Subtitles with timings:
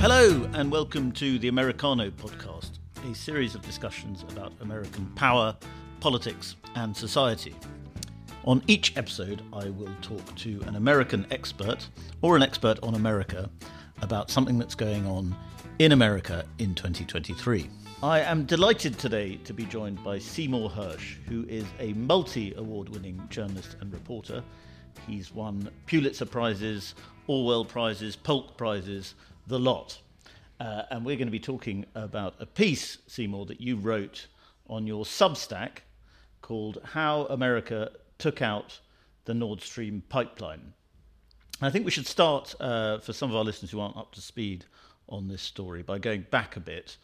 [0.00, 5.54] Hello, and welcome to the Americano podcast, a series of discussions about American power,
[6.00, 7.54] politics, and society.
[8.46, 11.86] On each episode, I will talk to an American expert
[12.22, 13.50] or an expert on America
[14.00, 15.36] about something that's going on
[15.80, 17.68] in America in 2023.
[18.02, 22.88] I am delighted today to be joined by Seymour Hersh, who is a multi award
[22.88, 24.42] winning journalist and reporter.
[25.06, 26.94] He's won Pulitzer Prizes,
[27.26, 29.14] Orwell Prizes, Polk Prizes,
[29.50, 29.98] the lot.
[30.58, 34.28] Uh, and we're going to be talking about a piece, Seymour, that you wrote
[34.68, 35.78] on your Substack
[36.40, 38.80] called How America Took Out
[39.24, 40.72] the Nord Stream Pipeline.
[41.60, 44.20] I think we should start, uh, for some of our listeners who aren't up to
[44.20, 44.64] speed
[45.08, 46.96] on this story, by going back a bit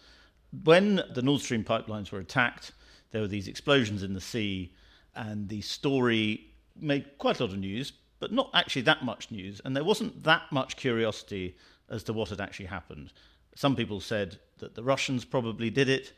[0.65, 2.73] when the Nord Stream pipelines were attacked,
[3.11, 4.73] there were these explosions in the sea,
[5.15, 6.47] and the story
[6.81, 9.61] made quite a lot of news, but not actually that much news.
[9.65, 11.57] And there wasn't that much curiosity
[11.91, 13.13] as to what had actually happened.
[13.55, 16.13] Some people said that the Russians probably did it.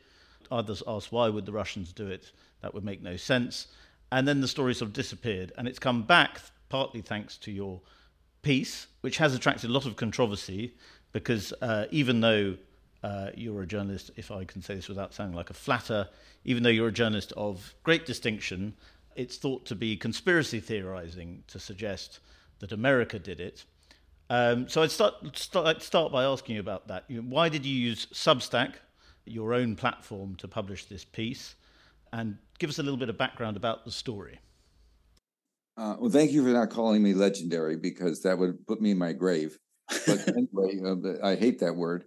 [0.51, 2.31] Others asked, why would the Russians do it?
[2.61, 3.67] That would make no sense.
[4.11, 5.51] And then the story sort of disappeared.
[5.57, 7.81] And it's come back partly thanks to your
[8.41, 10.73] piece, which has attracted a lot of controversy
[11.11, 12.55] because uh, even though
[13.03, 16.07] uh, you're a journalist, if I can say this without sounding like a flatter,
[16.45, 18.73] even though you're a journalist of great distinction,
[19.15, 22.19] it's thought to be conspiracy theorizing to suggest
[22.59, 23.63] that America did it.
[24.29, 27.05] Um, so I'd start, start, I'd start by asking you about that.
[27.07, 28.75] You know, why did you use Substack,
[29.25, 31.55] your own platform, to publish this piece?
[32.13, 34.39] And give us a little bit of background about the story.
[35.77, 38.97] Uh, well, thank you for not calling me legendary because that would put me in
[38.97, 39.57] my grave.
[40.05, 42.05] But anyway, uh, I hate that word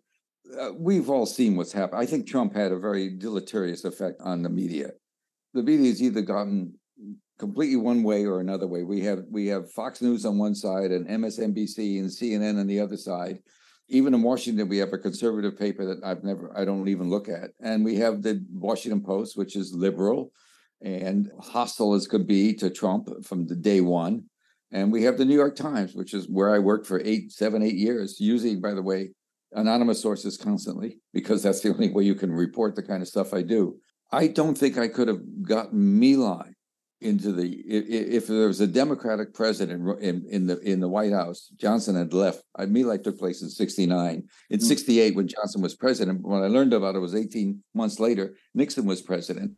[0.59, 2.01] uh, we've all seen what's happened.
[2.01, 4.91] I think Trump had a very deleterious effect on the media.
[5.55, 6.75] The media has either gotten
[7.43, 8.85] completely one way or another way.
[8.85, 12.79] We have we have Fox News on one side and MSNBC and CNN on the
[12.79, 13.41] other side.
[13.89, 17.29] Even in Washington, we have a conservative paper that I've never I don't even look
[17.29, 20.31] at, and we have the Washington Post, which is liberal
[20.83, 24.23] and hostile as could be to Trump from the day one.
[24.71, 27.61] And we have the New York Times, which is where I worked for eight, seven,
[27.61, 29.11] eight years, using, by the way,
[29.51, 33.35] anonymous sources constantly because that's the only way you can report the kind of stuff
[33.35, 33.79] I do.
[34.13, 36.53] I don't think I could have gotten My Lai
[37.03, 41.49] into the if, there was a Democratic president in, in the in the White House.
[41.57, 42.43] Johnson had left.
[42.57, 44.25] I, My Lai took place in '69.
[44.51, 45.17] In '68, mm.
[45.17, 48.35] when Johnson was president, when I learned about it was 18 months later.
[48.55, 49.53] Nixon was president.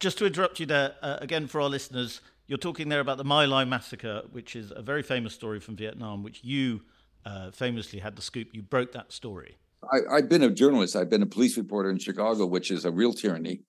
[0.00, 3.24] Just to interrupt you there uh, again for our listeners, you're talking there about the
[3.24, 6.82] My Lai massacre, which is a very famous story from Vietnam, which you
[7.24, 8.48] uh, famously had the scoop.
[8.52, 9.58] You broke that story.
[9.92, 10.96] I, have been a journalist.
[10.96, 13.62] I've been a police reporter in Chicago, which is a real tyranny.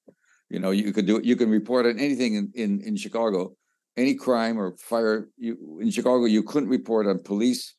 [0.50, 1.26] You know, you could do it.
[1.26, 3.56] You can report on anything in, in, in Chicago,
[3.98, 5.30] any crime or fire.
[5.38, 7.76] You in Chicago, you couldn't report on police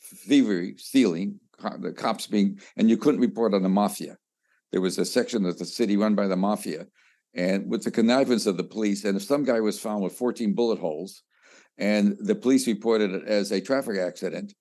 [0.00, 1.40] thievery, stealing,
[1.78, 4.16] the cops being, and you couldn't report on the mafia.
[4.70, 6.86] There was a section of the city run by the mafia,
[7.34, 10.54] and with the connivance of the police, and if some guy was found with 14
[10.54, 11.22] bullet holes,
[11.78, 14.54] and the police reported it as a traffic accident,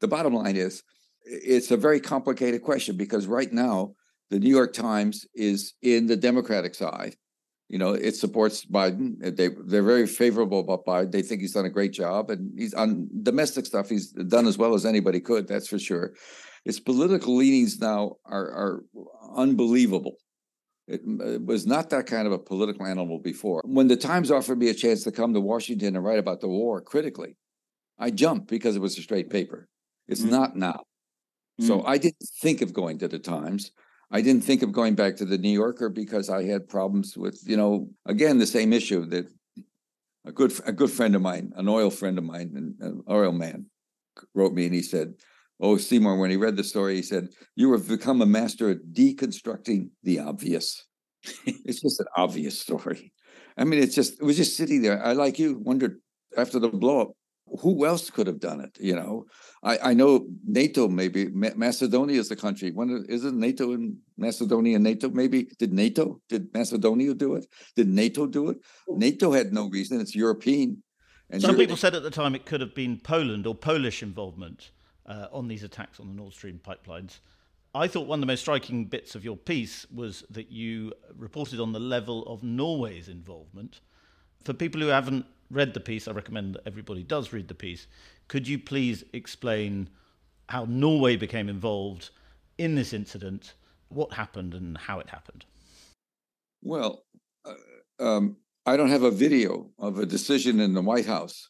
[0.00, 0.82] the bottom line is
[1.24, 3.94] it's a very complicated question because right now
[4.30, 7.16] the New York Times is in the Democratic side.
[7.68, 9.16] You know, it supports Biden.
[9.36, 11.12] They they're very favorable about Biden.
[11.12, 13.88] They think he's done a great job, and he's on domestic stuff.
[13.88, 15.48] He's done as well as anybody could.
[15.48, 16.12] That's for sure.
[16.64, 18.84] Its political leanings now are are
[19.36, 20.16] unbelievable.
[20.86, 23.62] It, it, was not that kind of a political animal before.
[23.64, 26.48] When the Times offered me a chance to come to Washington and write about the
[26.48, 27.36] war critically,
[27.98, 29.66] I jumped because it was a straight paper.
[30.08, 30.30] It's mm.
[30.30, 30.82] not now.
[31.60, 31.66] Mm.
[31.66, 33.72] So I didn't think of going to the Times.
[34.10, 37.40] I didn't think of going back to the New Yorker because I had problems with,
[37.46, 39.26] you know, again the same issue that
[40.26, 43.66] a good a good friend of mine, an oil friend of mine, an oil man,
[44.34, 45.14] wrote me and he said,
[45.60, 48.92] "Oh, Seymour, when he read the story, he said you have become a master at
[48.92, 50.84] deconstructing the obvious.
[51.46, 53.12] it's just an obvious story.
[53.56, 55.02] I mean, it's just it was just sitting there.
[55.02, 56.00] I like you wondered
[56.36, 57.12] after the blowup,
[57.60, 58.76] who else could have done it?
[58.80, 59.26] You know,
[59.62, 62.70] I, I know NATO maybe Macedonia is the country.
[62.70, 64.78] When isn't NATO in Macedonia?
[64.78, 67.46] NATO maybe did NATO did Macedonia do it?
[67.76, 68.58] Did NATO do it?
[68.88, 70.00] NATO had no reason.
[70.00, 70.82] It's European.
[71.30, 74.70] And Some people said at the time it could have been Poland or Polish involvement
[75.06, 77.18] uh, on these attacks on the Nord Stream pipelines.
[77.74, 81.60] I thought one of the most striking bits of your piece was that you reported
[81.60, 83.80] on the level of Norway's involvement.
[84.44, 87.86] For people who haven't read the piece, I recommend that everybody does read the piece.
[88.28, 89.88] Could you please explain
[90.48, 92.10] how Norway became involved
[92.58, 93.54] in this incident,
[93.88, 95.44] what happened, and how it happened?
[96.62, 97.04] Well,
[97.44, 98.36] uh, um,
[98.66, 101.48] I don't have a video of a decision in the White House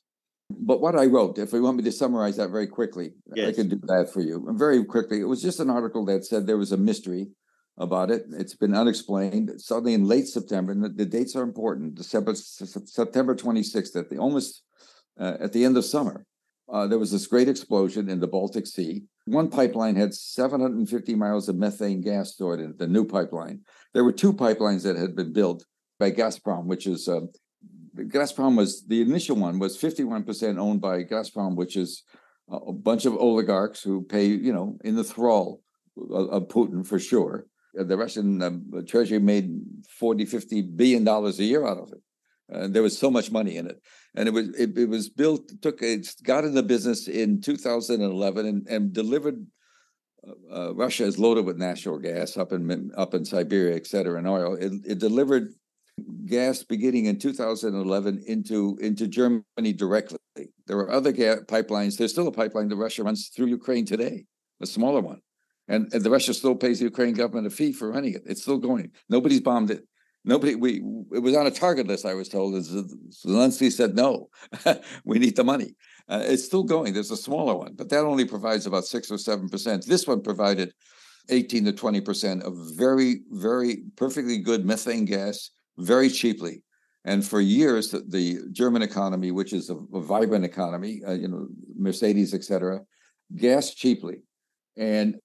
[0.50, 3.48] But what I wrote, if you want me to summarize that very quickly, yes.
[3.48, 4.46] I can do that for you.
[4.52, 7.28] Very quickly, it was just an article that said there was a mystery
[7.76, 8.24] about it.
[8.32, 9.52] It's been unexplained.
[9.60, 11.94] Suddenly in late September, and the, the dates are important.
[11.94, 14.62] December, September 26th, at the almost
[15.18, 16.26] uh, at the end of summer,
[16.72, 19.02] uh, there was this great explosion in the Baltic Sea.
[19.26, 23.60] One pipeline had 750 miles of methane gas stored in it, the new pipeline.
[23.92, 25.64] There were two pipelines that had been built
[25.98, 27.20] by Gazprom, which is uh,
[27.96, 32.02] Gazprom was the initial one was 51% owned by Gazprom, which is
[32.50, 35.62] a bunch of oligarchs who pay, you know, in the thrall
[36.10, 37.46] of Putin for sure.
[37.74, 39.50] The Russian um, treasury made
[39.98, 42.00] 40, 50 billion dollars a year out of it.
[42.48, 43.80] And there was so much money in it.
[44.14, 48.46] And it was it, it was built, took it got in the business in 2011
[48.46, 49.46] and, and delivered
[50.26, 54.18] uh, uh, Russia is loaded with natural gas up in up in Siberia, et cetera,
[54.18, 54.54] and oil.
[54.54, 55.54] It, it delivered
[56.26, 60.18] gas beginning in 2011 into into Germany directly.
[60.66, 61.96] There are other gas pipelines.
[61.96, 64.26] There's still a pipeline that Russia runs through Ukraine today,
[64.60, 65.20] a smaller one,
[65.68, 68.22] and, and the Russia still pays the Ukrainian government a fee for running it.
[68.26, 68.90] It's still going.
[69.08, 69.84] Nobody's bombed it.
[70.24, 70.54] Nobody.
[70.54, 70.82] We
[71.12, 72.06] it was on a target list.
[72.06, 72.54] I was told.
[72.54, 74.30] Zelensky said no.
[75.04, 75.74] we need the money.
[76.08, 76.94] Uh, it's still going.
[76.94, 79.86] There's a smaller one, but that only provides about six or seven percent.
[79.86, 80.72] This one provided
[81.28, 86.62] 18 to 20 percent of very, very perfectly good methane gas very cheaply.
[87.06, 91.28] And for years, the, the German economy, which is a, a vibrant economy, uh, you
[91.28, 92.80] know, Mercedes, et cetera,
[93.36, 94.22] gas cheaply.
[94.78, 95.16] And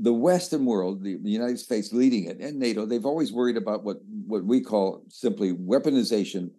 [0.00, 3.98] the Western world, the, United States leading it, and NATO, they've always worried about what,
[4.26, 6.50] what we call simply weaponization,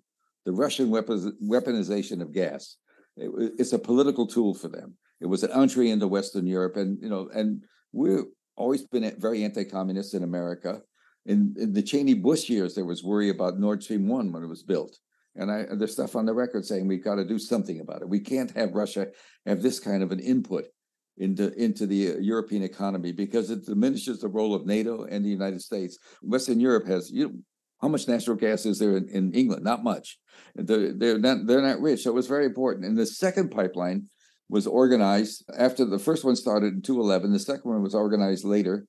[0.46, 2.78] the Russian weaponization of gas.
[3.18, 4.96] It, it's a political tool for them.
[5.22, 8.24] It was an entry into Western Europe, and you know, and we've
[8.56, 10.82] always been very anti-communist in America
[11.26, 14.48] in, in the Cheney Bush years, there was worry about Nord Stream 1 when it
[14.48, 14.98] was built.
[15.36, 18.10] And I, there's stuff on the record saying we've got to do something about it.
[18.10, 19.08] We can't have Russia
[19.46, 20.66] have this kind of an input
[21.18, 25.30] into, into the uh, European economy because it diminishes the role of NATO and the
[25.30, 25.98] United States.
[26.22, 27.34] Western Europe has, you know,
[27.82, 29.64] how much natural gas is there in, in England?
[29.64, 30.18] Not much.
[30.56, 32.04] They're, they're, not, they're not rich.
[32.04, 32.86] So it was very important.
[32.86, 34.08] And the second pipeline
[34.50, 37.32] was organized after the first one started in 2011.
[37.32, 38.88] The second one was organized later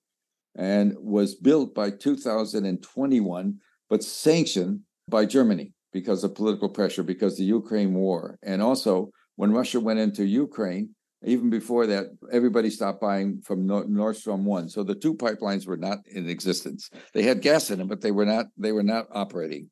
[0.54, 3.58] and was built by 2021,
[3.90, 8.38] but sanctioned by Germany because of political pressure, because the Ukraine war.
[8.42, 10.90] And also, when Russia went into Ukraine,
[11.24, 14.68] even before that, everybody stopped buying from Nord Stream one.
[14.68, 16.90] So the two pipelines were not in existence.
[17.14, 19.70] They had gas in them, but they were not they were not operating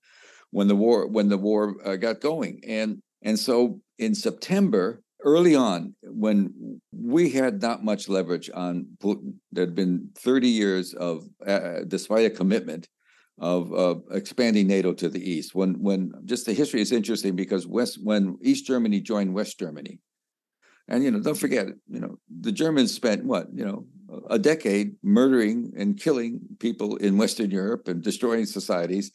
[0.51, 2.61] when the war when the war uh, got going.
[2.67, 9.35] And and so in September, early on, when we had not much leverage on Putin,
[9.51, 12.89] there had been 30 years of, uh, despite a commitment
[13.41, 15.55] of uh, expanding NATO to the east.
[15.55, 19.99] When, when just the history is interesting because West, when East Germany joined West Germany,
[20.89, 23.87] and you know, don't forget, you know, the Germans spent what, you know,
[24.31, 29.11] a decade murdering and killing people in Western Europe and destroying societies.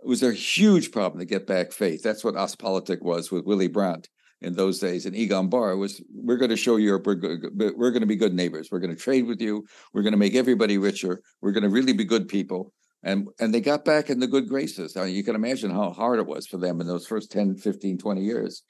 [0.00, 2.02] It was a huge problem to get back faith.
[2.02, 4.08] That's what Ostpolitik was with Willy Brandt
[4.42, 5.06] in those days.
[5.06, 7.16] And Egon Bahr was, we're going to show Europe we're,
[7.54, 8.68] we're going to be good neighbors.
[8.70, 9.64] We're going to trade with you.
[9.94, 11.22] We're going to make everybody richer.
[11.40, 12.72] We're going to really be good people.
[13.02, 14.96] And, and they got back in the good graces.
[14.96, 17.98] Now, you can imagine how hard it was for them in those first 10, 15,
[17.98, 18.62] 20 years.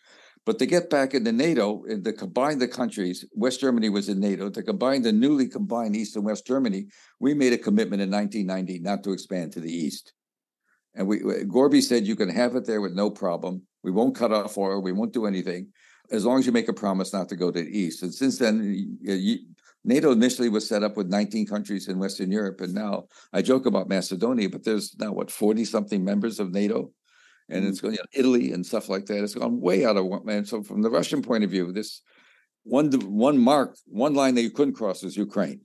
[0.46, 4.20] But to get back into NATO, and to combine the countries, West Germany was in
[4.20, 6.86] NATO, to combine the newly combined East and West Germany,
[7.18, 10.12] we made a commitment in 1990 not to expand to the East.
[10.94, 13.62] And we uh, Gorby said you can have it there with no problem.
[13.82, 14.80] We won't cut off oil.
[14.80, 15.72] We won't do anything
[16.10, 18.02] as long as you make a promise not to go to the east.
[18.02, 19.38] And since then, you,
[19.84, 23.66] NATO initially was set up with 19 countries in Western Europe, and now I joke
[23.66, 26.90] about Macedonia, but there's now what 40 something members of NATO,
[27.48, 27.70] and mm-hmm.
[27.70, 29.22] it's going you know, Italy and stuff like that.
[29.22, 30.44] It's gone way out of man.
[30.44, 32.02] So from the Russian point of view, this
[32.64, 35.60] one one mark, one line that you couldn't cross is Ukraine.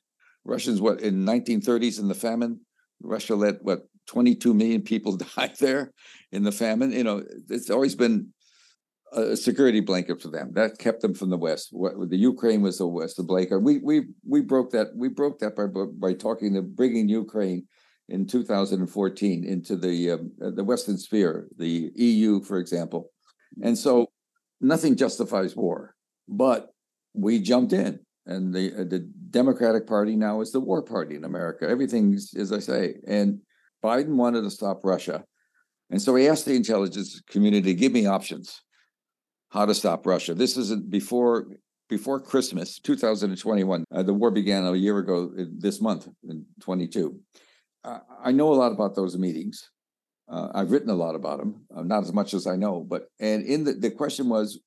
[0.45, 2.59] Russians, what in 1930s in the famine,
[3.01, 5.91] Russia let what 22 million people died there
[6.31, 6.91] in the famine.
[6.91, 8.33] You know, it's always been
[9.13, 10.51] a security blanket for them.
[10.53, 11.69] That kept them from the West.
[11.71, 13.59] What, the Ukraine was the West, the blanket.
[13.59, 14.87] We we we broke that.
[14.95, 17.67] We broke that by by talking to bringing Ukraine
[18.11, 23.09] in 2014 into the um, the Western sphere, the EU, for example.
[23.63, 24.07] And so,
[24.59, 25.95] nothing justifies war,
[26.27, 26.73] but
[27.13, 28.99] we jumped in, and the uh, the
[29.29, 31.67] Democratic Party now is the war party in America.
[31.67, 33.39] Everything's as I say, and
[33.83, 35.23] Biden wanted to stop Russia.
[35.89, 38.61] And so he asked the intelligence community, give me options
[39.49, 40.33] how to stop Russia.
[40.33, 41.47] This is before
[41.89, 43.83] before Christmas 2021.
[43.93, 47.19] Uh, the war began a year ago uh, this month in 22.
[47.83, 49.69] I know a lot about those meetings.
[50.31, 53.07] Uh, I've written a lot about them, uh, not as much as I know, but
[53.19, 54.59] and in the, the question was,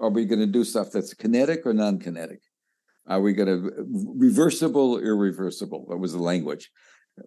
[0.00, 2.40] are we going to do stuff that's kinetic or non-kinetic?
[3.06, 3.70] Are we going to
[4.16, 5.86] reversible, irreversible?
[5.90, 6.70] That was the language.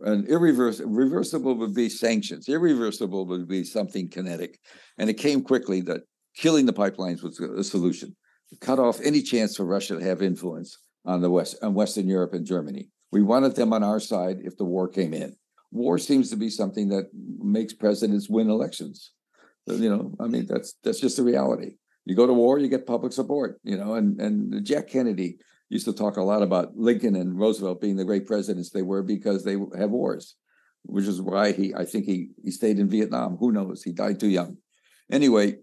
[0.02, 2.50] And irreversible, reversible would be sanctions.
[2.50, 4.60] Irreversible would be something kinetic,
[4.98, 6.02] and it came quickly that
[6.36, 8.16] killing the pipelines was a solution.
[8.62, 12.34] Cut off any chance for Russia to have influence on the West, on Western Europe
[12.34, 12.90] and Germany.
[13.16, 15.38] We wanted them on our side if the war came in.
[15.72, 17.06] War seems to be something that
[17.40, 19.14] makes presidents win elections.
[19.68, 21.78] You know, I mean, that's that's just the reality.
[22.04, 23.62] You go to war, you get public support.
[23.64, 25.38] You know, and and Jack Kennedy
[25.70, 29.02] used to talk a lot about Lincoln and Roosevelt being the great presidents they were
[29.02, 30.36] because they had wars,
[30.84, 33.38] which is why he I think he he stayed in Vietnam.
[33.38, 33.82] Who knows?
[33.82, 34.58] He died too young.
[35.10, 35.60] Anyway,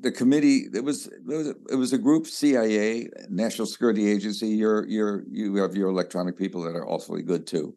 [0.00, 4.48] the committee it was it was, it was a group CIA National Security Agency.
[4.48, 7.74] You're you're you have your electronic people that are awfully good too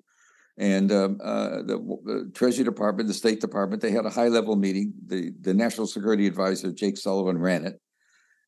[0.59, 4.57] and um, uh, the, the, Treasury Department, the State Department, they had a high level
[4.57, 4.91] meeting.
[5.07, 7.79] The, the National Security Advisor, Jake Sullivan, ran it.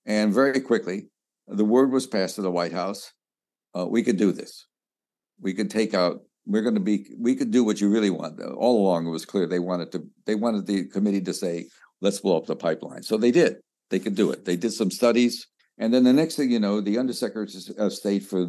[0.06, 1.08] And very quickly,
[1.48, 3.14] the word was passed to the White House
[3.74, 4.68] uh, we could do this.
[5.40, 8.42] We could take out, we're going to be, we could do what you really want.
[8.42, 11.68] All along, it was clear they wanted to, they wanted the committee to say,
[12.02, 13.04] let's blow up the pipeline.
[13.04, 13.58] So they did.
[13.90, 14.46] They could do it.
[14.46, 15.48] They did some studies.
[15.78, 18.48] And then the next thing you know, the Undersecretary of State for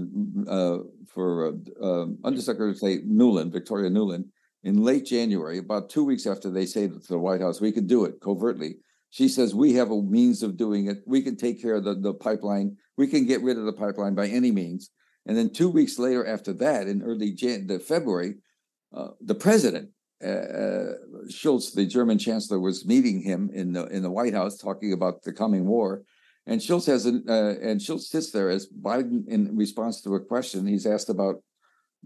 [0.49, 0.78] uh,
[1.14, 4.25] for uh, um, Undersecretary of State Nuland, Victoria Nuland,
[4.64, 7.87] in late January, about two weeks after they say to the White House, we can
[7.87, 8.76] do it covertly.
[9.11, 10.99] She says we have a means of doing it.
[11.06, 12.76] We can take care of the, the pipeline.
[12.97, 14.90] We can get rid of the pipeline by any means.
[15.26, 18.35] And then two weeks later, after that, in early Jan- February,
[18.94, 19.90] uh, the president
[20.25, 20.93] uh, uh
[21.29, 25.23] Scholz, the German chancellor, was meeting him in the in the White House, talking about
[25.23, 26.02] the coming war.
[26.47, 30.21] And Scholz has an, uh, and Scholz sits there as Biden, in response to a
[30.21, 31.37] question, he's asked about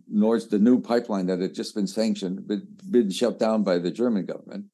[0.09, 2.59] Nord's the new pipeline that had just been sanctioned, but
[2.91, 4.67] been shut down by the German government.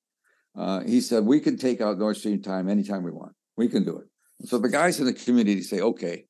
[0.56, 3.32] Uh, he said, "We can take out Nord Stream time anytime we want.
[3.56, 4.06] We can do it."
[4.48, 6.26] So the guys in the community say, "Okay,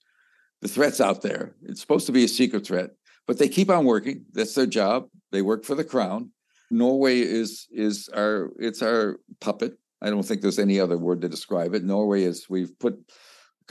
[0.61, 1.57] the threat's out there.
[1.63, 2.91] It's supposed to be a secret threat,
[3.27, 4.27] but they keep on working.
[4.33, 5.09] That's their job.
[5.33, 6.31] They work for the crown.
[6.73, 9.79] Norway is is our it's our puppet.
[10.01, 11.85] I don't think there's any other word to describe it.
[11.85, 12.95] Norway is we've put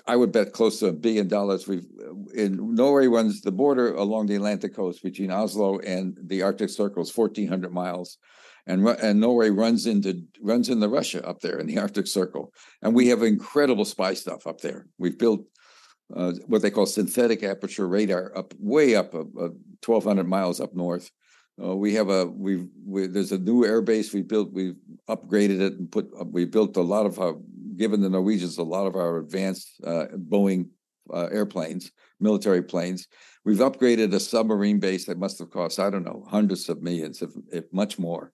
[0.07, 1.67] I would bet close to a billion dollars.
[1.67, 1.85] We've
[2.33, 7.03] in Norway runs the border along the Atlantic coast between Oslo and the Arctic Circle
[7.03, 8.17] is 1,400 miles,
[8.67, 12.93] and and Norway runs into runs into Russia up there in the Arctic Circle, and
[12.93, 14.87] we have incredible spy stuff up there.
[14.97, 15.45] We've built
[16.15, 19.49] uh, what they call synthetic aperture radar up way up uh, uh,
[19.85, 21.09] 1,200 miles up north,
[21.63, 24.51] uh, we have a we've we, there's a new air base we built.
[24.51, 24.75] We've
[25.09, 27.35] upgraded it and put uh, we built a lot of our
[27.75, 30.69] given the Norwegians a lot of our advanced uh, Boeing
[31.13, 33.07] uh, airplanes, military planes.
[33.43, 37.21] We've upgraded a submarine base that must have cost I don't know hundreds of millions,
[37.21, 38.31] if, if much more.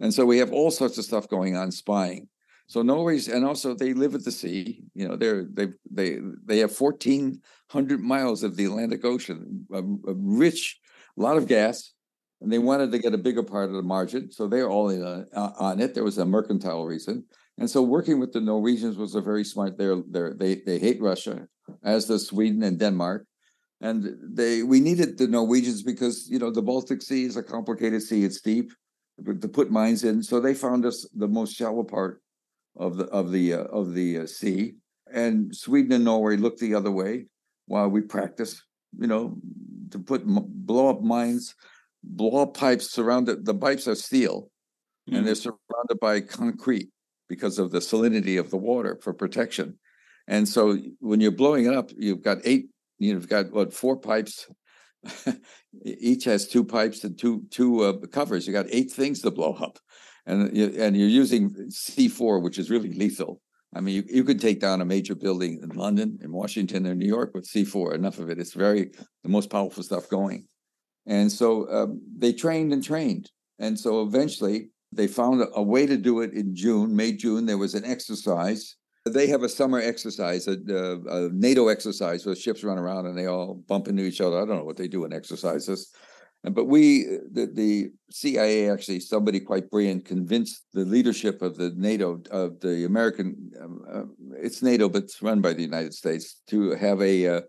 [0.00, 2.28] And so we have all sorts of stuff going on spying.
[2.68, 4.82] So Norway's and also they live at the sea.
[4.94, 9.78] You know, they're they they they have fourteen hundred miles of the Atlantic Ocean, a,
[9.78, 10.78] a rich,
[11.16, 11.94] a lot of gas,
[12.40, 15.02] and they wanted to get a bigger part of the margin, so they're all in
[15.02, 15.94] a, uh, on it.
[15.94, 17.24] There was a mercantile reason,
[17.58, 19.76] and so working with the Norwegians was a very smart.
[19.76, 21.48] They're, they're, they they hate Russia,
[21.82, 23.26] as does Sweden and Denmark,
[23.80, 28.02] and they we needed the Norwegians because you know the Baltic Sea is a complicated
[28.02, 28.24] sea.
[28.24, 28.72] It's deep
[29.24, 32.22] to put mines in, so they found us the most shallow part
[32.76, 34.74] of the of the uh, of the uh, sea,
[35.12, 37.26] and Sweden and Norway looked the other way
[37.66, 38.62] while we practice.
[38.96, 39.36] You know,
[39.90, 41.54] to put blow up mines
[42.02, 44.50] blow pipes surrounded the pipes are steel
[45.08, 45.16] mm.
[45.16, 46.88] and they're surrounded by concrete
[47.28, 49.78] because of the salinity of the water for protection.
[50.26, 54.48] And so when you're blowing it up you've got eight you've got what four pipes.
[55.84, 58.46] Each has two pipes and two two uh, covers.
[58.46, 59.78] You got eight things to blow up.
[60.26, 63.40] And you, and you're using c4 which is really lethal.
[63.74, 66.94] I mean you, you could take down a major building in london in washington or
[66.94, 68.38] new york with c4 enough of it.
[68.38, 70.46] It's very the most powerful stuff going
[71.08, 73.30] and so um, they trained and trained.
[73.58, 77.46] And so eventually they found a, way to do it in June, May, June.
[77.46, 78.76] There was an exercise.
[79.06, 83.16] They have a summer exercise, a, a, a NATO exercise where ships run around and
[83.16, 84.36] they all bump into each other.
[84.36, 85.92] I don't know what they do in exercises.
[86.44, 92.22] But we, the, the CIA, actually, somebody quite brilliant, convinced the leadership of the NATO,
[92.30, 94.02] of the American, um, uh,
[94.36, 97.40] it's NATO, but it's run by the United States, to have a uh,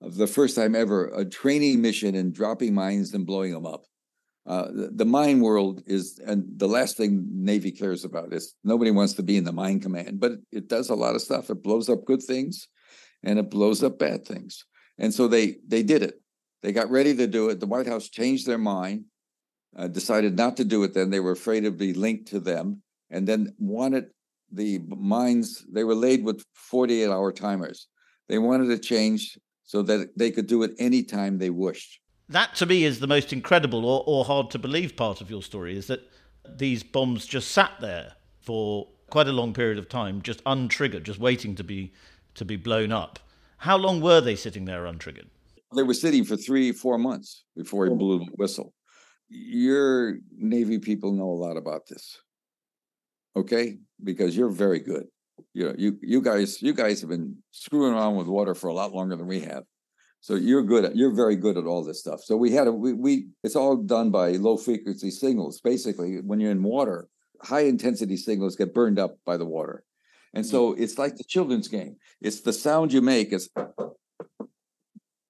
[0.00, 3.84] of the first time ever a training mission in dropping mines and blowing them up.
[4.46, 8.92] Uh, the, the, mine world is, and the last thing Navy cares about is nobody
[8.92, 11.50] wants to be in the mine command, but it, it does a lot of stuff.
[11.50, 12.68] It blows up good things,
[13.24, 14.64] and it blows up bad things.
[14.98, 16.20] And so they they did it.
[16.62, 17.58] They got ready to do it.
[17.58, 19.06] The White House changed their mind,
[19.76, 20.94] uh, decided not to do it.
[20.94, 24.06] Then they were afraid to be linked to them, and then wanted
[24.52, 27.88] the mines they were laid with 48 hour timers.
[28.28, 29.36] They wanted to change
[29.66, 32.00] so that they could do it anytime they wished.
[32.28, 35.42] That to me is the most incredible or, or hard to believe part of your
[35.42, 36.00] story is that
[36.48, 41.18] these bombs just sat there for quite a long period of time, just untriggered, just
[41.18, 41.92] waiting to be
[42.34, 43.18] to be blown up.
[43.58, 45.28] How long were they sitting there untriggered?
[45.74, 48.74] They were sitting for three, four months before he blew the whistle.
[49.28, 52.18] Your Navy people know a lot about this.
[53.34, 53.78] Okay?
[54.02, 55.06] Because you're very good.
[55.56, 58.74] You know, you you guys you guys have been screwing around with water for a
[58.74, 59.64] lot longer than we have.
[60.20, 62.20] So you're good at you're very good at all this stuff.
[62.22, 65.62] So we had a we, we it's all done by low frequency signals.
[65.62, 67.08] Basically, when you're in water,
[67.40, 69.82] high intensity signals get burned up by the water.
[70.34, 70.80] And so mm.
[70.80, 71.96] it's like the children's game.
[72.20, 73.48] It's the sound you make is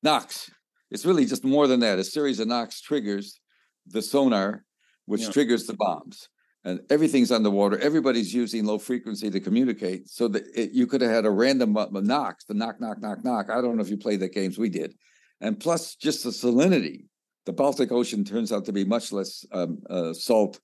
[0.02, 0.50] knocks.
[0.90, 2.00] It's really just more than that.
[2.00, 3.38] A series of knocks triggers
[3.86, 4.64] the sonar,
[5.04, 5.30] which yeah.
[5.30, 6.28] triggers the bombs.
[6.66, 7.78] And everything's underwater.
[7.78, 10.08] Everybody's using low frequency to communicate.
[10.08, 13.50] So that it, you could have had a random knocks, the knock, knock, knock, knock.
[13.50, 14.92] I don't know if you played the games we did.
[15.40, 17.04] And plus, just the salinity.
[17.44, 20.58] The Baltic Ocean turns out to be much less um, uh, salt,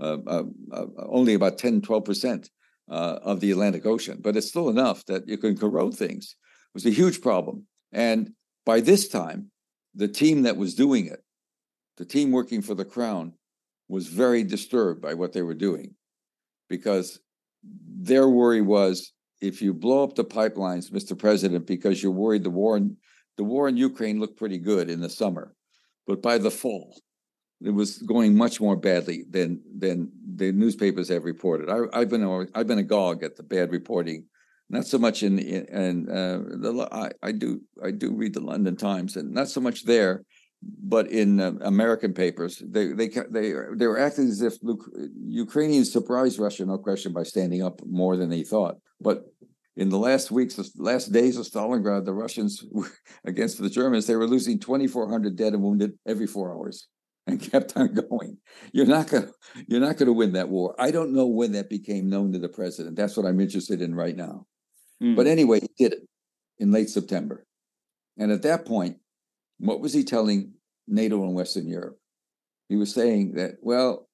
[0.00, 2.48] uh, uh, uh only about 10, 12%
[2.90, 6.34] uh, of the Atlantic Ocean, but it's still enough that you can corrode things.
[6.70, 7.66] It was a huge problem.
[7.92, 8.32] And
[8.64, 9.50] by this time,
[9.94, 11.22] the team that was doing it,
[11.98, 13.34] the team working for the crown,
[13.92, 15.94] was very disturbed by what they were doing
[16.70, 17.20] because
[17.62, 21.16] their worry was if you blow up the pipelines, Mr.
[21.16, 22.96] President, because you're worried the war in
[23.36, 25.54] the war in Ukraine looked pretty good in the summer,
[26.06, 26.98] but by the fall,
[27.60, 31.68] it was going much more badly than than the newspapers have reported.
[31.68, 34.24] I, have been I've been agog at the bad reporting
[34.70, 35.38] not so much in
[35.84, 39.60] and uh, the I, I, do I do read the London Times and not so
[39.60, 40.24] much there,
[40.62, 44.54] but in uh, American papers they they they they were acting as if
[45.26, 48.76] Ukrainians surprised Russia no question by standing up more than they thought.
[49.00, 49.24] But
[49.76, 52.64] in the last weeks, the last days of Stalingrad, the Russians
[53.24, 56.88] against the Germans, they were losing 2,400 dead and wounded every four hours
[57.26, 58.38] and kept on going.
[58.72, 59.30] You're not gonna
[59.66, 60.74] you're not gonna win that war.
[60.78, 62.96] I don't know when that became known to the president.
[62.96, 64.46] That's what I'm interested in right now.
[65.02, 65.16] Mm.
[65.16, 66.08] But anyway, he did it
[66.58, 67.46] in late September.
[68.18, 68.98] And at that point,
[69.62, 70.52] what was he telling
[70.88, 71.98] NATO and Western Europe?
[72.68, 74.08] He was saying that, well,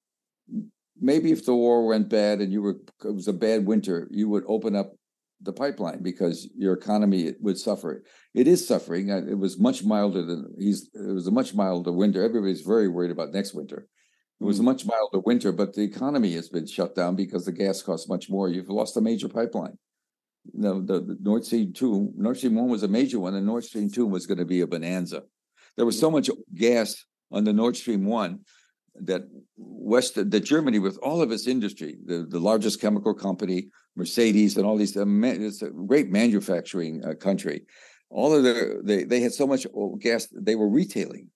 [1.00, 4.28] maybe if the war went bad and you were it was a bad winter, you
[4.28, 4.92] would open up
[5.40, 8.02] the pipeline because your economy would suffer.
[8.34, 9.10] It is suffering.
[9.10, 10.90] Uh, it was much milder than he's.
[10.92, 12.22] It was a much milder winter.
[12.22, 13.86] Everybody's very worried about next winter.
[14.40, 14.66] It was a mm.
[14.66, 18.28] much milder winter, but the economy has been shut down because the gas costs much
[18.28, 18.48] more.
[18.48, 19.78] You've lost a major pipeline
[20.54, 23.64] the, the, the Nord Stream 2, North Stream 1 was a major one, and North
[23.64, 25.22] Stream 2 was going to be a bonanza.
[25.78, 28.40] There was so much gas on the Nord Stream 1
[29.02, 29.22] that
[29.56, 34.66] West, that Germany, with all of its industry, the, the largest chemical company, Mercedes, and
[34.66, 37.62] all these, uh, it's a great manufacturing uh, country.
[38.10, 39.68] All of their, they, they had so much
[40.00, 41.28] gas, they were retailing.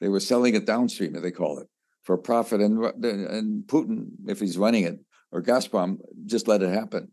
[0.00, 1.68] They were selling it downstream, as they call it,
[2.02, 2.62] for profit.
[2.62, 4.98] And, and Putin, if he's running it,
[5.30, 7.12] or Gazprom, just let it happen.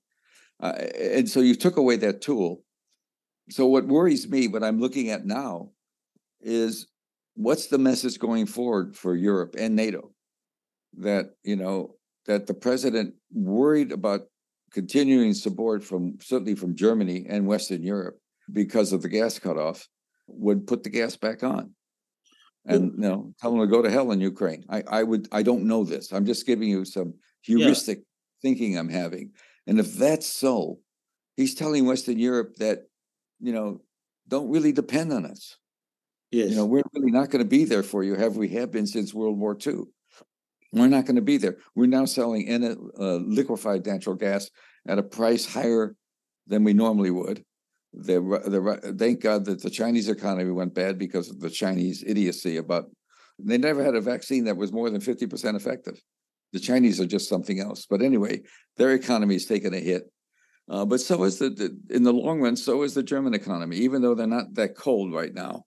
[0.64, 2.64] Uh, and so you took away that tool.
[3.50, 5.72] So what worries me, what I'm looking at now,
[6.42, 6.88] is
[7.36, 10.12] what's the message going forward for Europe and NATO?
[10.98, 11.96] That you know
[12.26, 14.22] that the president worried about
[14.72, 18.20] continuing support from certainly from Germany and Western Europe
[18.52, 19.88] because of the gas cutoff
[20.28, 21.74] would put the gas back on
[22.68, 24.64] and you know tell them to go to hell in Ukraine.
[24.70, 26.12] I, I would I don't know this.
[26.12, 28.04] I'm just giving you some heuristic yeah.
[28.42, 29.32] thinking I'm having.
[29.66, 30.80] And if that's so,
[31.36, 32.84] he's telling Western Europe that,
[33.40, 33.82] you know,
[34.28, 35.58] don't really depend on us.
[36.32, 36.50] Yes.
[36.50, 38.88] You know, we're really not going to be there for you, have we have been
[38.88, 39.84] since World War II.
[40.74, 41.58] We're not going to be there.
[41.76, 42.64] We're now selling in
[43.00, 44.50] uh, liquefied natural gas
[44.88, 45.96] at a price higher
[46.46, 47.44] than we normally would.
[47.94, 52.58] The, the, thank God that the Chinese economy went bad because of the Chinese idiocy
[52.58, 52.92] about
[53.40, 56.02] they never had a vaccine that was more than 50% effective.
[56.54, 57.86] The Chinese are just something else.
[57.90, 58.42] But anyway,
[58.78, 60.04] their economy is taking a hit.
[60.70, 63.78] Uh, but so is the, the, in the long run, so is the German economy,
[63.78, 65.64] even though they're not that cold right now.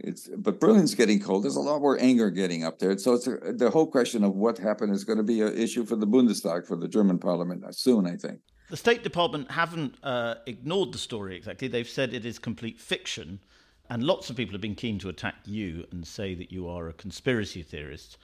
[0.00, 1.44] It's but Berlin's getting cold.
[1.44, 2.96] There's a lot more anger getting up there.
[2.98, 5.84] So it's a, the whole question of what happened is going to be an issue
[5.84, 8.40] for the Bundestag for the German Parliament soon, I think.
[8.70, 11.68] The State Department haven't uh, ignored the story exactly.
[11.68, 13.40] They've said it is complete fiction,
[13.88, 16.88] and lots of people have been keen to attack you and say that you are
[16.88, 18.18] a conspiracy theorist.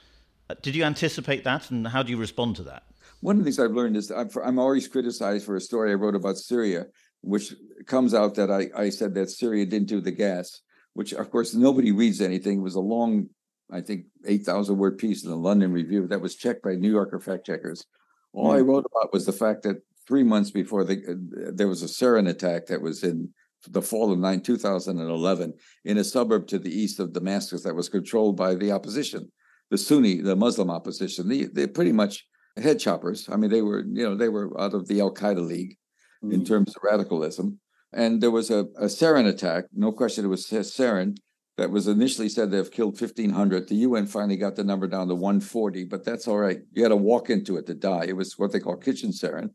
[0.49, 2.83] Uh, did you anticipate that, and how do you respond to that?
[3.21, 5.95] One of the things I've learned is I'm, I'm always criticized for a story I
[5.95, 6.85] wrote about Syria,
[7.21, 7.55] which
[7.87, 10.61] comes out that I, I said that Syria didn't do the gas,
[10.95, 12.59] which of course nobody reads anything.
[12.59, 13.27] It was a long,
[13.71, 17.19] I think, 8,000 word piece in the London Review that was checked by New Yorker
[17.19, 17.85] fact checkers.
[18.33, 18.57] All mm.
[18.57, 21.87] I wrote about was the fact that three months before the, uh, there was a
[21.87, 23.29] sarin attack that was in
[23.69, 25.53] the fall of 9, 2011
[25.85, 29.31] in a suburb to the east of Damascus that was controlled by the opposition,
[29.71, 31.27] the Sunni, the Muslim opposition.
[31.27, 32.25] They, they're pretty much
[32.57, 33.27] head choppers.
[33.29, 35.77] I mean, they were, you know, they were out of the Al Qaeda League
[36.23, 36.33] mm-hmm.
[36.33, 37.59] in terms of radicalism.
[37.95, 41.15] And there was a, a sarin attack, no question it was sarin,
[41.57, 43.69] that was initially said to have killed 1,500.
[43.69, 46.59] The UN finally got the number down to 140, but that's all right.
[46.73, 48.03] You had to walk into it to die.
[48.09, 49.51] It was what they call kitchen sarin.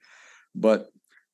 [0.54, 0.86] But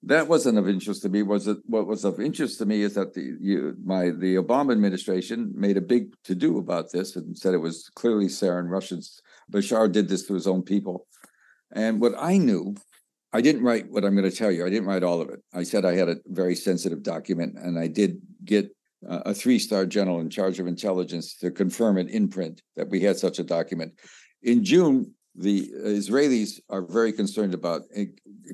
[0.02, 1.22] that wasn't of interest to me.
[1.22, 4.72] Was it what was of interest to me is that the you, my the Obama
[4.72, 8.68] administration made a big to do about this and said it was clearly sarin.
[8.68, 11.06] Russians Bashar did this to his own people.
[11.72, 12.74] And what I knew,
[13.32, 14.64] I didn't write what I'm going to tell you.
[14.64, 15.40] I didn't write all of it.
[15.52, 18.70] I said I had a very sensitive document, and I did get
[19.08, 23.00] a three star general in charge of intelligence to confirm it in print that we
[23.00, 23.92] had such a document.
[24.42, 27.82] In June, the Israelis are very concerned about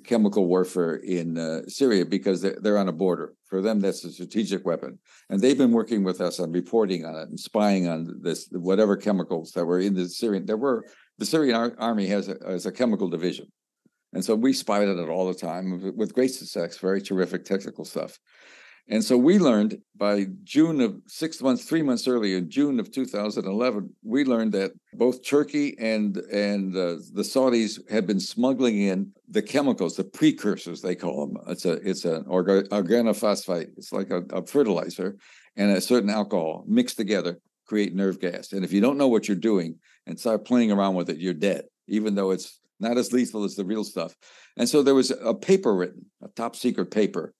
[0.04, 3.34] chemical warfare in uh, Syria because they're, they're on a border.
[3.46, 4.98] For them, that's a strategic weapon.
[5.30, 8.96] And they've been working with us on reporting on it and spying on this, whatever
[8.96, 10.46] chemicals that were in the Syrian.
[10.46, 10.84] There were,
[11.18, 13.46] the Syrian ar- army has a, has a chemical division.
[14.12, 17.84] And so we spied on it all the time with great success, very terrific technical
[17.84, 18.18] stuff.
[18.88, 22.90] And so we learned by June of six months, three months earlier, in June of
[22.90, 29.12] 2011, we learned that both Turkey and and uh, the Saudis had been smuggling in
[29.28, 31.36] the chemicals, the precursors they call them.
[31.46, 33.70] It's a it's an organophosphate.
[33.76, 35.16] It's like a, a fertilizer
[35.56, 38.52] and a certain alcohol mixed together create nerve gas.
[38.52, 41.32] And if you don't know what you're doing and start playing around with it, you're
[41.32, 44.14] dead, even though it's not as lethal as the real stuff.
[44.56, 47.34] And so there was a paper written, a top secret paper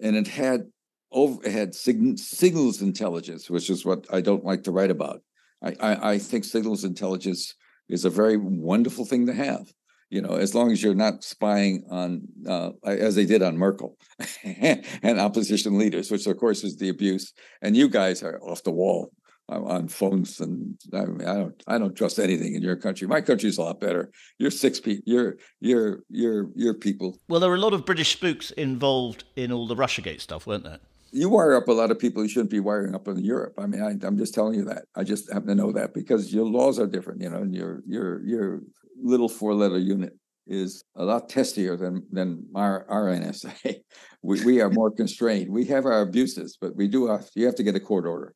[0.00, 0.66] and it had
[1.12, 5.22] over it had sig- signals intelligence, which is what I don't like to write about.
[5.62, 7.54] I, I, I think signals intelligence
[7.88, 9.72] is a very wonderful thing to have.
[10.08, 13.96] You know, as long as you're not spying on, uh, as they did on Merkel
[14.44, 17.32] and opposition leaders, which of course is the abuse.
[17.62, 19.12] And you guys are off the wall
[19.50, 23.06] on phones and I, mean, I don't I don't trust anything in your country.
[23.06, 24.10] My country's a lot better.
[24.38, 25.02] You're six people.
[25.06, 27.18] You're you're you're you're people.
[27.28, 30.64] Well, there were a lot of British spooks involved in all the RussiaGate stuff, weren't
[30.64, 30.78] there?
[31.12, 33.54] You wire up a lot of people you shouldn't be wiring up in Europe.
[33.58, 34.84] I mean, I, am just telling you that.
[34.94, 37.82] I just happen to know that because your laws are different, you know, and your
[37.86, 38.60] your your
[39.02, 43.76] little four letter unit is a lot testier than than our, our NSA.
[44.22, 45.50] We we are more constrained.
[45.50, 48.34] We have our abuses, but we do have you have to get a court order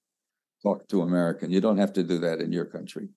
[0.64, 1.50] talk to American.
[1.50, 3.09] You don't have to do that in your country.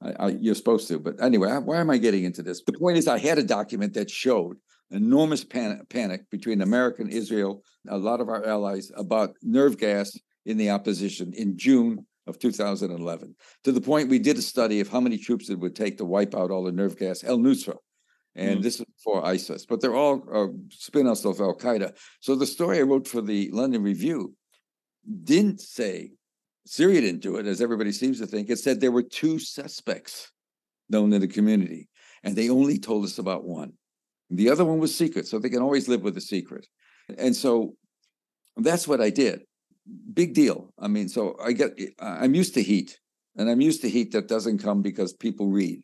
[0.00, 0.98] I, I, you're supposed to.
[0.98, 2.62] But anyway, why am I getting into this?
[2.62, 4.56] The point is, I had a document that showed
[4.90, 10.16] enormous panic, panic between America and Israel, a lot of our allies, about nerve gas
[10.44, 13.34] in the opposition in June of 2011,
[13.64, 16.04] to the point we did a study of how many troops it would take to
[16.04, 17.76] wipe out all the nerve gas, El Nusra.
[18.34, 21.94] And mm this is for ISIS, but they're all uh, spin offs of Al Qaeda.
[22.20, 24.34] So the story I wrote for the London Review
[25.24, 26.12] didn't say
[26.64, 28.48] Syria didn't do it, as everybody seems to think.
[28.48, 30.30] It said there were two suspects
[30.88, 31.88] known in the community,
[32.22, 33.72] and they only told us about one.
[34.30, 36.66] The other one was secret, so they can always live with a secret.
[37.18, 37.74] And so
[38.56, 39.42] that's what I did.
[40.12, 40.72] Big deal.
[40.78, 42.98] I mean, so I get, I'm used to heat,
[43.36, 45.82] and I'm used to heat that doesn't come because people read.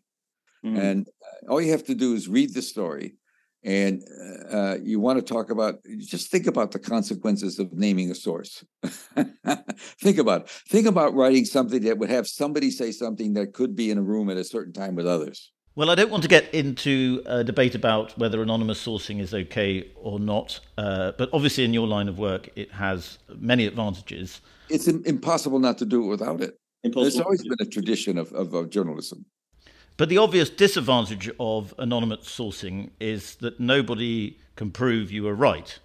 [0.65, 0.79] Mm.
[0.79, 1.09] And
[1.49, 3.15] all you have to do is read the story
[3.69, 4.03] and
[4.51, 8.65] uh, you want to talk about just think about the consequences of naming a source
[10.01, 10.49] think about it.
[10.69, 14.03] think about writing something that would have somebody say something that could be in a
[14.03, 17.45] room at a certain time with others well, I don't want to get into a
[17.45, 22.09] debate about whether anonymous sourcing is okay or not, uh, but obviously, in your line
[22.09, 24.41] of work, it has many advantages.
[24.69, 26.59] It's impossible not to do it without it.
[26.83, 27.03] Impossible.
[27.05, 29.25] There's always been a tradition of, of, of journalism.
[29.99, 35.77] But the obvious disadvantage of anonymous sourcing is that nobody can prove you are right.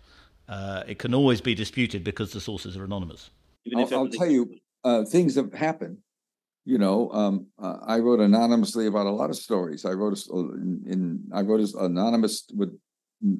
[0.47, 3.31] Uh, it can always be disputed because the sources are anonymous.
[3.75, 5.97] I'll, I'll tell you, uh, things have happened.
[6.63, 9.83] You know, um, uh, I wrote anonymously about a lot of stories.
[9.83, 12.77] I wrote a, in, in I wrote anonymous with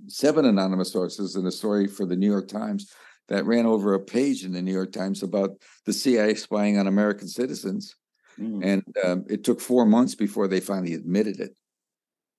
[0.07, 2.91] seven anonymous sources in a story for the New York Times
[3.27, 5.51] that ran over a page in the New York Times about
[5.85, 7.95] the CIA spying on American citizens
[8.39, 8.65] Mm.
[8.65, 11.55] And um, it took four months before they finally admitted it.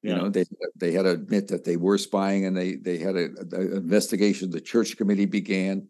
[0.02, 0.16] You yeah.
[0.16, 0.44] know, they
[0.76, 4.50] they had to admit that they were spying, and they they had an investigation.
[4.50, 5.88] The church committee began.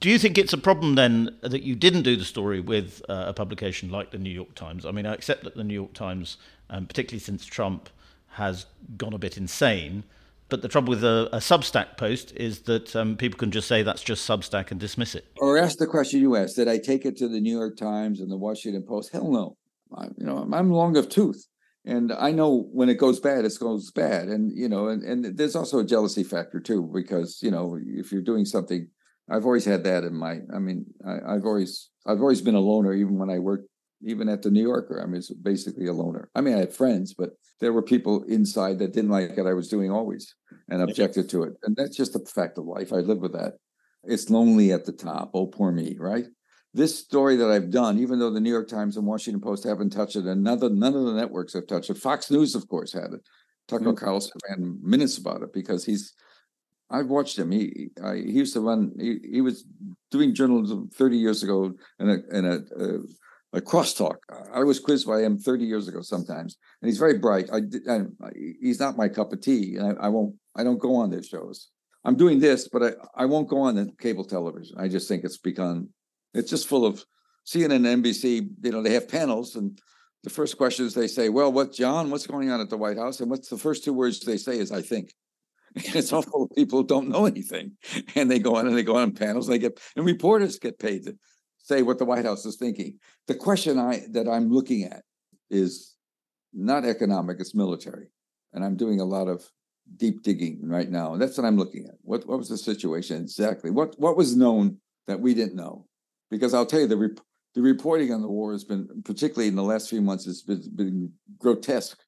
[0.00, 3.24] Do you think it's a problem then that you didn't do the story with uh,
[3.28, 4.84] a publication like the New York Times?
[4.84, 6.36] I mean, I accept that the New York Times,
[6.70, 7.88] um, particularly since Trump
[8.32, 10.04] has gone a bit insane,
[10.48, 13.82] but the trouble with a, a Substack post is that um, people can just say
[13.82, 15.26] that's just Substack and dismiss it.
[15.38, 18.20] Or ask the question you asked: Did I take it to the New York Times
[18.20, 19.12] and the Washington Post?
[19.12, 19.56] Hell no.
[19.96, 21.46] I, you know, I'm long of tooth,
[21.84, 25.36] and I know when it goes bad, it goes bad, and you know, and and
[25.36, 28.88] there's also a jealousy factor too, because you know, if you're doing something,
[29.30, 30.40] I've always had that in my.
[30.54, 33.68] I mean, I, I've always I've always been a loner, even when I worked,
[34.02, 35.02] even at the New Yorker.
[35.02, 36.30] I mean, it's basically a loner.
[36.34, 37.30] I mean, I had friends, but
[37.60, 40.34] there were people inside that didn't like what I was doing always
[40.68, 42.92] and objected to it, and that's just a fact of life.
[42.92, 43.54] I live with that.
[44.04, 45.30] It's lonely at the top.
[45.34, 46.26] Oh, poor me, right?
[46.74, 49.90] this story that I've done, even though the New York Times and Washington Post haven't
[49.90, 51.98] touched it, and none of, none of the networks have touched it.
[51.98, 53.20] Fox News, of course, had it.
[53.66, 53.94] Tucker mm-hmm.
[53.94, 56.14] Carlson ran minutes about it because he's.
[56.90, 57.50] I've watched him.
[57.50, 58.92] He I, he used to run.
[58.98, 59.66] He, he was
[60.10, 62.98] doing journalism thirty years ago in a in a, a,
[63.52, 64.16] a crosstalk.
[64.52, 67.48] I was quizzed by him thirty years ago sometimes, and he's very bright.
[67.52, 68.02] I, I
[68.60, 70.34] he's not my cup of tea, and I, I won't.
[70.56, 71.68] I don't go on their shows.
[72.04, 74.76] I'm doing this, but I, I won't go on the cable television.
[74.78, 75.90] I just think it's become
[76.34, 77.04] it's just full of
[77.48, 79.78] CNN and NBC, you know, they have panels and
[80.24, 83.20] the first questions they say, well, what, John, what's going on at the White House?
[83.20, 85.12] And what's the first two words they say is, I think.
[85.74, 87.72] It's all full of people who don't know anything.
[88.16, 90.78] And they go on and they go on panels and they get, and reporters get
[90.78, 91.16] paid to
[91.68, 92.98] say what the White House is thinking.
[93.26, 95.02] The question I that I'm looking at
[95.50, 95.94] is
[96.52, 98.08] not economic, it's military.
[98.52, 99.44] And I'm doing a lot of
[99.96, 101.12] deep digging right now.
[101.12, 101.96] And that's what I'm looking at.
[102.02, 103.70] What what was the situation exactly?
[103.70, 105.88] What what was known that we didn't know?
[106.30, 107.20] because I'll tell you the rep-
[107.54, 110.62] the reporting on the war has been, particularly in the last few months, has been,
[110.74, 111.98] been grotesque.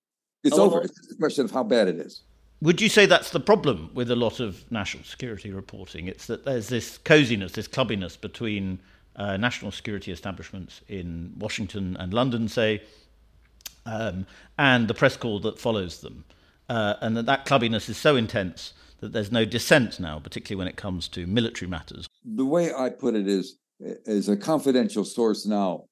[0.44, 0.82] It's oh, over.
[0.82, 2.22] It's a question of how bad it is.
[2.62, 6.08] Would you say that's the problem with a lot of national security reporting?
[6.08, 8.80] It's that there's this coziness, this clubbiness between
[9.16, 12.82] uh, national security establishments in Washington and London, say,
[13.86, 14.26] um,
[14.58, 16.24] and the press call that follows them.
[16.68, 20.68] Uh, and that that clubbiness is so intense that there's no dissent now, particularly when
[20.68, 22.06] it comes to military matters.
[22.24, 25.86] The way I put it is is a confidential source now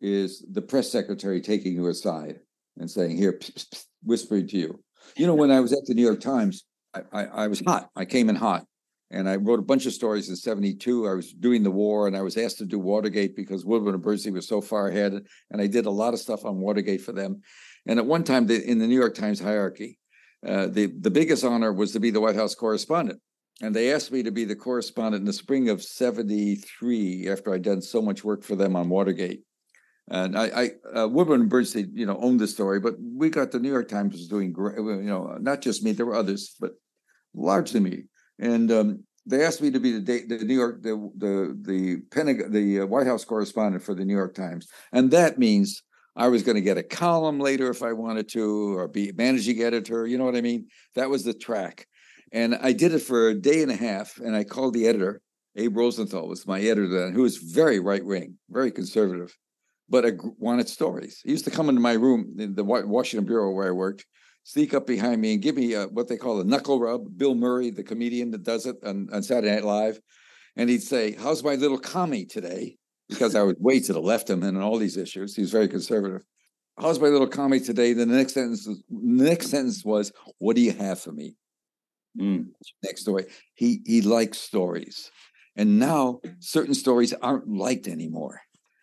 [0.00, 2.40] is the press secretary taking you aside
[2.78, 4.82] and saying, "Here, pss, pss, whispering to you."
[5.16, 7.90] You know, when I was at the New York Times, I, I, I was hot.
[7.94, 8.64] I came in hot,
[9.10, 11.08] and I wrote a bunch of stories in '72.
[11.08, 14.02] I was doing the war, and I was asked to do Watergate because Woodward and
[14.02, 15.20] Bernstein was so far ahead,
[15.50, 17.40] and I did a lot of stuff on Watergate for them.
[17.86, 19.98] And at one time, the, in the New York Times hierarchy,
[20.46, 23.20] uh, the the biggest honor was to be the White House correspondent
[23.60, 27.62] and they asked me to be the correspondent in the spring of 73 after I'd
[27.62, 29.42] done so much work for them on Watergate.
[30.08, 30.46] And I,
[30.94, 33.70] I uh, Woodward and Bernstein, you know, owned the story, but we got the New
[33.70, 34.76] York Times was doing great.
[34.76, 36.72] You know, not just me; there were others, but
[37.32, 38.04] largely me.
[38.40, 42.50] And um, they asked me to be the, the New York, the the the Pentagon,
[42.50, 45.82] the uh, White House correspondent for the New York Times, and that means
[46.16, 49.62] I was going to get a column later if I wanted to, or be managing
[49.62, 50.06] editor.
[50.06, 50.66] You know what I mean?
[50.94, 51.86] That was the track.
[52.32, 55.20] And I did it for a day and a half, and I called the editor.
[55.56, 59.36] Abe Rosenthal was my editor then, who was very right wing, very conservative,
[59.88, 60.04] but
[60.38, 61.20] wanted stories.
[61.24, 64.06] He used to come into my room in the Washington bureau where I worked,
[64.42, 67.16] sneak up behind me and give me a, what they call a knuckle rub.
[67.16, 70.00] Bill Murray, the comedian that does it on, on Saturday Night Live,
[70.56, 72.76] and he'd say, "How's my little commie today?"
[73.08, 75.34] Because I was way to the left of him in all these issues.
[75.34, 76.22] He was very conservative.
[76.78, 77.92] How's my little commie today?
[77.92, 81.36] Then the next sentence, was, the next sentence was, "What do you have for me?"
[82.18, 82.46] Mm.
[82.82, 83.26] Next story.
[83.54, 85.10] He he likes stories.
[85.56, 88.40] And now certain stories aren't liked anymore.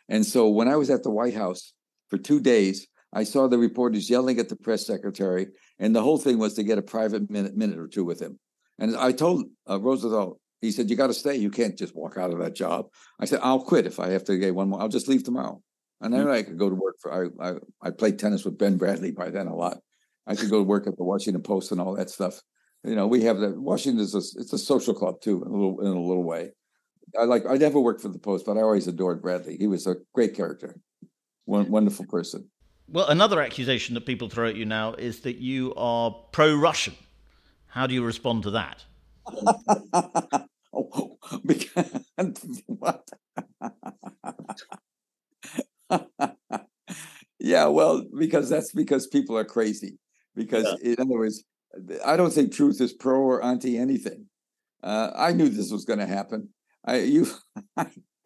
[0.09, 1.73] And so when I was at the White House
[2.09, 2.87] for two days,
[3.17, 5.47] I saw the reporters yelling at the press secretary,
[5.79, 8.39] and the whole thing was to get a private minute, minute or two with him.
[8.79, 11.35] And I told uh, Roosevelt, he said, "You got to stay.
[11.35, 12.87] You can't just walk out of that job."
[13.19, 14.81] I said, "I'll quit if I have to get one more.
[14.81, 15.61] I'll just leave tomorrow."
[16.01, 16.31] And then mm-hmm.
[16.31, 17.11] I could go to work for.
[17.11, 19.79] I, I I played tennis with Ben Bradlee by then a lot.
[20.27, 22.41] I could go to work at the Washington Post and all that stuff
[22.83, 25.53] you know, we have the Washington is a, it's a social club too, in a
[25.53, 26.51] little in a little way.
[27.19, 29.57] I like I never worked for the Post, but I always adored Bradley.
[29.57, 30.79] He was a great character,
[31.45, 32.49] one wonderful person.
[32.89, 36.95] Well, another accusation that people throw at you now is that you are pro-Russian.
[37.67, 38.85] How do you respond to that?
[40.73, 42.05] oh, because,
[42.67, 43.09] what?
[47.39, 49.99] yeah, well, because that's because people are crazy.
[50.33, 50.93] Because yeah.
[50.93, 51.43] in other words,
[52.05, 54.27] I don't think truth is pro or anti anything.
[54.81, 56.49] Uh, I knew this was going to happen.
[56.85, 57.27] I you,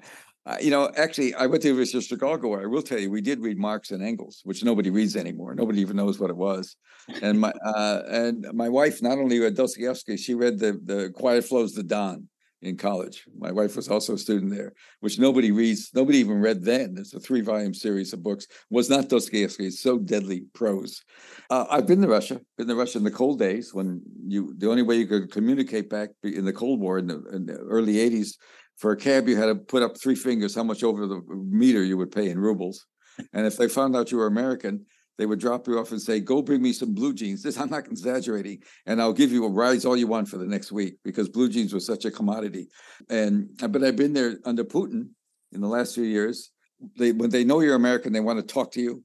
[0.45, 2.59] I, you know, actually, I went to University of Chicago.
[2.59, 5.53] I will tell you, we did read Marx and Engels, which nobody reads anymore.
[5.53, 6.75] Nobody even knows what it was.
[7.21, 11.45] And my uh, and my wife not only read Dostoevsky, she read the the Quiet
[11.45, 12.27] Flows the Don
[12.61, 13.25] in college.
[13.37, 16.95] My wife was also a student there, which nobody reads, nobody even read then.
[16.97, 18.47] It's a three volume series of books.
[18.69, 19.65] Was not Dostoevsky.
[19.65, 21.03] It's so deadly prose.
[21.49, 22.39] Uh, I've been to Russia.
[22.57, 25.89] Been to Russia in the cold days when you the only way you could communicate
[25.89, 28.37] back in the Cold War in the, in the early '80s.
[28.81, 31.83] For a cab, you had to put up three fingers how much over the meter
[31.83, 32.87] you would pay in rubles.
[33.31, 34.87] And if they found out you were American,
[35.19, 37.69] they would drop you off and say, "Go bring me some blue jeans." This I'm
[37.69, 40.95] not exaggerating, and I'll give you a rise all you want for the next week
[41.03, 42.69] because blue jeans was such a commodity.
[43.07, 45.09] And but I've been there under Putin
[45.51, 46.49] in the last few years.
[46.97, 49.03] They when they know you're American, they want to talk to you.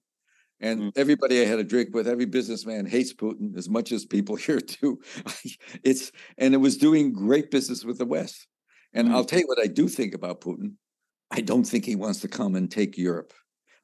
[0.58, 0.92] And mm.
[0.96, 4.60] everybody I had a drink with, every businessman hates Putin as much as people here
[4.80, 4.98] do.
[5.84, 8.46] it's and it was doing great business with the West.
[8.92, 9.12] And mm.
[9.12, 10.74] I'll tell you what I do think about Putin.
[11.30, 13.32] I don't think he wants to come and take Europe.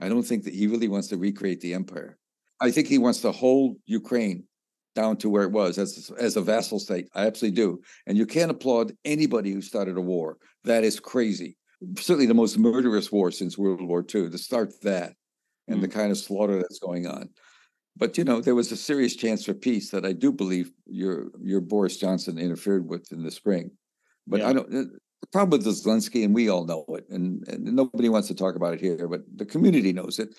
[0.01, 2.19] I don't think that he really wants to recreate the empire.
[2.61, 4.45] I think he wants to hold Ukraine
[4.95, 7.09] down to where it was as as a vassal state.
[7.15, 7.81] I absolutely do.
[8.07, 10.39] And you can't applaud anybody who started a war.
[10.65, 11.57] That is crazy.
[11.97, 15.15] Certainly the most murderous war since World War II to start that
[15.69, 17.29] and mm the kind of slaughter that's going on.
[17.97, 21.31] But you know, there was a serious chance for peace that I do believe your
[21.41, 23.71] your Boris Johnson interfered with in the spring.
[24.27, 24.49] But yeah.
[24.49, 24.71] I don't.
[24.71, 28.57] The problem with Zelensky, and we all know it, and, and nobody wants to talk
[28.57, 30.35] about it here, but the community knows it.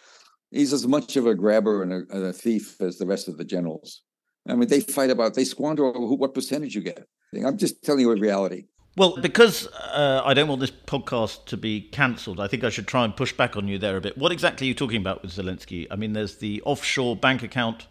[0.52, 3.38] He's as much of a grabber and a, and a thief as the rest of
[3.38, 4.02] the generals.
[4.48, 7.08] I mean, they fight about, they squander over who, what percentage you get.
[7.34, 8.65] I'm just telling you a reality.
[8.96, 12.88] Well, because uh, I don't want this podcast to be cancelled, I think I should
[12.88, 14.17] try and push back on you there a bit.
[14.17, 15.88] What exactly are you talking about with Zelensky?
[15.89, 17.88] I mean, there's the offshore bank account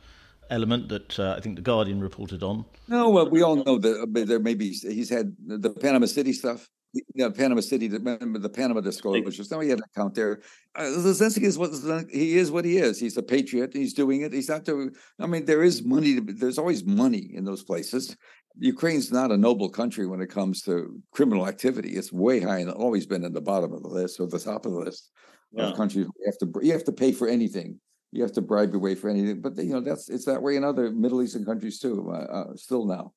[0.53, 2.65] element that uh, I think the Guardian reported on.
[2.89, 6.33] No, well, we all know that uh, there may be he's had the Panama City
[6.33, 6.69] stuff.
[6.95, 9.51] You know, Panama City, the, Panama disclosures.
[9.51, 10.43] Now he had an account there.
[10.75, 11.71] Uh, Zelensky is what
[12.11, 12.51] he is.
[12.51, 13.01] What he is.
[13.01, 13.73] He's a patriot.
[13.73, 14.33] He's doing it.
[14.35, 14.91] He's not doing.
[15.19, 16.17] I mean, there is money.
[16.17, 18.15] To, there's always money in those places.
[18.59, 21.91] Ukraine's not a noble country when it comes to criminal activity.
[21.91, 24.67] It's way high and always been at the bottom of the list or the top
[24.67, 25.11] of the list
[25.53, 25.69] yeah.
[25.69, 26.07] of countries.
[26.19, 27.81] You have to you have to pay for anything
[28.13, 29.41] you have to bribe your way for anything.
[29.41, 32.57] But you know that's it's that way in other Middle Eastern countries too, uh, uh,
[32.57, 33.15] still now.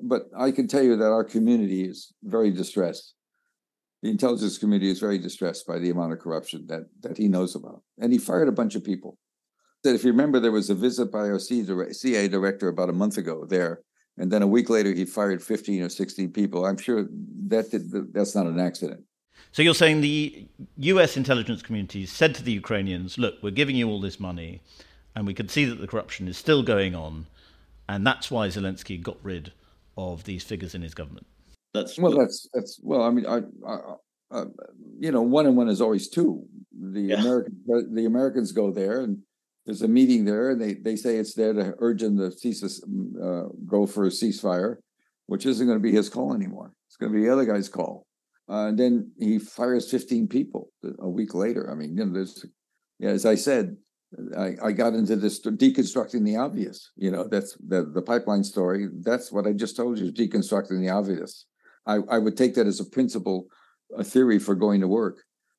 [0.00, 3.14] But I can tell you that our community is very distressed.
[4.02, 7.56] The intelligence community is very distressed by the amount of corruption that that he knows
[7.56, 9.18] about, and he fired a bunch of people.
[9.84, 13.16] That if you remember, there was a visit by our CIA director about a month
[13.16, 13.82] ago there,
[14.16, 16.64] and then a week later he fired fifteen or sixteen people.
[16.64, 17.08] I'm sure
[17.48, 19.02] that did, that's not an accident.
[19.52, 20.46] So you're saying the
[20.78, 24.60] US intelligence community said to the Ukrainians, look, we're giving you all this money,
[25.14, 27.26] and we can see that the corruption is still going on,
[27.88, 29.52] and that's why Zelensky got rid
[29.96, 31.26] of these figures in his government.
[31.74, 33.02] That's well, that's that's well.
[33.02, 33.78] I mean, I, I
[34.30, 34.44] uh,
[34.98, 36.44] you know, one and one is always two.
[36.72, 37.20] The yeah.
[37.20, 39.18] American the Americans go there, and
[39.64, 42.62] there's a meeting there, and they they say it's there to urge him to cease
[42.62, 44.76] uh, go for a ceasefire,
[45.26, 46.72] which isn't going to be his call anymore.
[46.86, 48.06] It's going to be the other guy's call.
[48.50, 51.70] Uh, and then he fires 15 people a week later.
[51.70, 52.46] I mean, you know, there's,
[52.98, 53.76] yeah, as I said,
[54.36, 56.90] I, I got into this deconstructing the obvious.
[56.96, 58.88] You know, that's the, the pipeline story.
[59.02, 61.44] That's what I just told you, deconstructing the obvious.
[61.86, 63.46] I, I would take that as a principle,
[63.96, 65.18] a theory for going to work.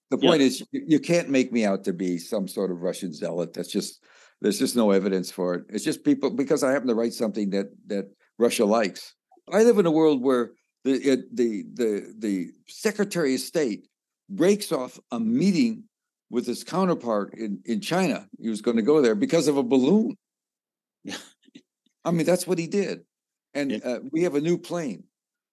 [0.09, 3.53] The point is, you can't make me out to be some sort of Russian zealot.
[3.53, 4.03] That's just
[4.41, 5.65] there's just no evidence for it.
[5.69, 9.13] It's just people because I happen to write something that that Russia likes.
[9.51, 10.51] I live in a world where
[10.83, 13.87] the the the the Secretary of State
[14.29, 15.83] breaks off a meeting
[16.29, 18.27] with his counterpart in in China.
[18.39, 20.15] He was going to go there because of a balloon.
[22.05, 23.01] I mean, that's what he did,
[23.53, 23.77] and yeah.
[23.83, 25.03] uh, we have a new plane.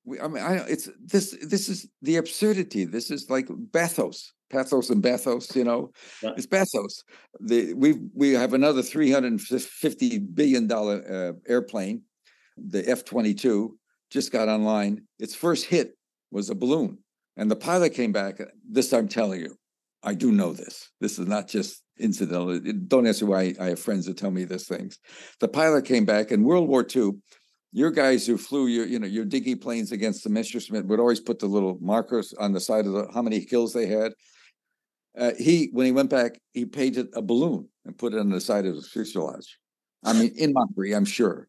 [0.04, 1.36] We, I mean, I, it's this.
[1.42, 2.84] This is the absurdity.
[2.84, 5.56] This is like bathos, pathos, and bathos.
[5.56, 5.90] You know,
[6.22, 6.34] yeah.
[6.36, 7.02] it's bathos.
[7.40, 12.02] The we we have another three hundred and fifty billion dollar uh, airplane,
[12.56, 13.76] the F twenty two
[14.10, 15.02] just got online.
[15.18, 15.96] Its first hit
[16.30, 16.98] was a balloon.
[17.36, 18.40] And the pilot came back.
[18.68, 19.56] This I'm telling you,
[20.02, 20.90] I do know this.
[21.00, 22.58] This is not just incidental.
[22.86, 24.98] Don't ask me why I have friends that tell me these things.
[25.40, 27.12] The pilot came back in World War II.
[27.72, 31.20] Your guys who flew your, you know, your Dinky planes against the Messerschmitt would always
[31.20, 34.12] put the little markers on the side of the how many kills they had.
[35.18, 38.40] Uh, he, when he went back, he painted a balloon and put it on the
[38.40, 39.58] side of the fuselage.
[40.04, 41.48] I mean, in mockery, I'm sure.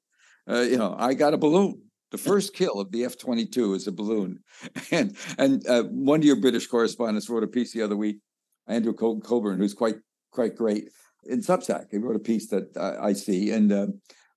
[0.49, 1.81] Uh, you know, I got a balloon.
[2.11, 4.39] The first kill of the F twenty two is a balloon,
[4.91, 8.19] and and uh, one of your British correspondents wrote a piece the other week,
[8.67, 9.95] Andrew Col- Cockburn, who's quite
[10.31, 10.89] quite great
[11.25, 11.87] in Substack.
[11.91, 13.87] He wrote a piece that I see, and uh,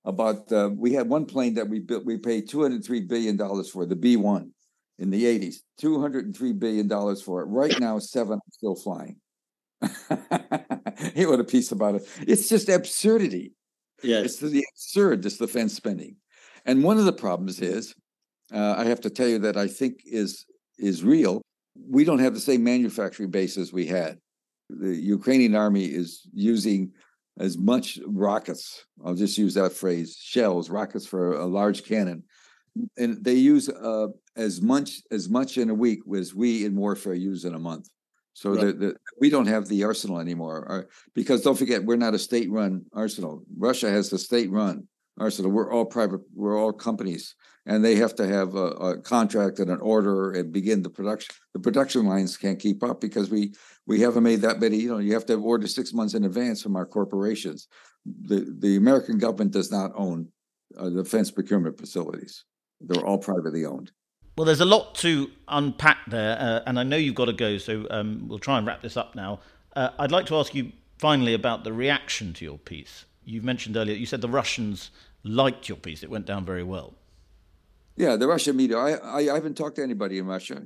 [0.05, 2.05] about uh, we had one plane that we built.
[2.05, 4.51] We paid two hundred three billion dollars for the B one
[4.99, 5.63] in the eighties.
[5.79, 7.45] Two hundred three billion dollars for it.
[7.45, 9.17] Right now, seven are still flying.
[11.15, 12.07] he wrote a piece about it.
[12.27, 13.53] It's just absurdity.
[14.03, 16.15] Yeah, it's the absurd this defense spending.
[16.65, 17.95] And one of the problems is,
[18.53, 20.45] uh, I have to tell you that I think is
[20.77, 21.41] is real.
[21.89, 24.17] We don't have the same manufacturing base as we had.
[24.69, 26.91] The Ukrainian army is using
[27.39, 28.85] as much rockets.
[29.05, 32.23] I'll just use that phrase: shells, rockets for a large cannon,
[32.97, 37.13] and they use uh, as much as much in a week as we in warfare
[37.13, 37.87] use in a month.
[38.33, 38.67] So right.
[38.67, 42.19] the, the, we don't have the arsenal anymore our, because don't forget we're not a
[42.19, 43.43] state-run arsenal.
[43.57, 44.87] Russia has the state-run
[45.19, 45.51] arsenal.
[45.51, 46.21] We're all private.
[46.33, 47.35] We're all companies,
[47.65, 51.35] and they have to have a, a, contract and an order and begin the production.
[51.53, 53.53] The production lines can't keep up because we
[53.85, 54.77] we haven't made that many.
[54.77, 57.67] You know, you have to order six months in advance from our corporations.
[58.05, 60.29] The the American government does not own
[60.77, 62.45] uh, defense procurement facilities.
[62.79, 63.91] They're all privately owned.
[64.37, 67.57] Well, there's a lot to unpack there, uh, and I know you've got to go,
[67.57, 69.41] so um, we'll try and wrap this up now.
[69.75, 73.05] Uh, I'd like to ask you finally about the reaction to your piece.
[73.23, 74.91] You mentioned earlier, you said the Russians
[75.23, 76.95] liked your piece, it went down very well.
[77.97, 78.77] Yeah, the Russian media.
[78.77, 80.63] I, I, I haven't talked to anybody in Russia.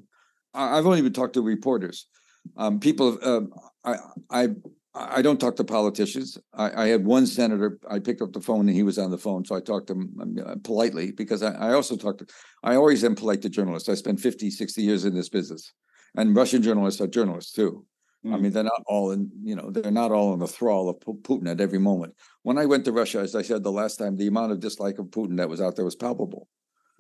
[0.53, 2.07] I, have only been talked to reporters.
[2.55, 3.51] Um, people, um,
[3.83, 3.95] I,
[4.29, 4.47] I
[4.95, 6.37] I don't talk to politicians.
[6.53, 7.77] I, I, had one senator.
[7.89, 9.93] I picked up the phone and he was on the phone, so I talked to
[9.93, 12.27] him um, politely because I, I, also talked to.
[12.63, 13.89] I always am polite to journalists.
[13.89, 15.73] I spent 50, 60 years in this business,
[16.15, 17.85] and Russian journalists are journalists too.
[18.25, 18.33] Mm.
[18.33, 19.29] I mean, they're not all in.
[19.43, 22.15] You know, they're not all in the thrall of Putin at every moment.
[22.41, 24.97] When I went to Russia, as I said the last time, the amount of dislike
[24.97, 26.47] of Putin that was out there was palpable.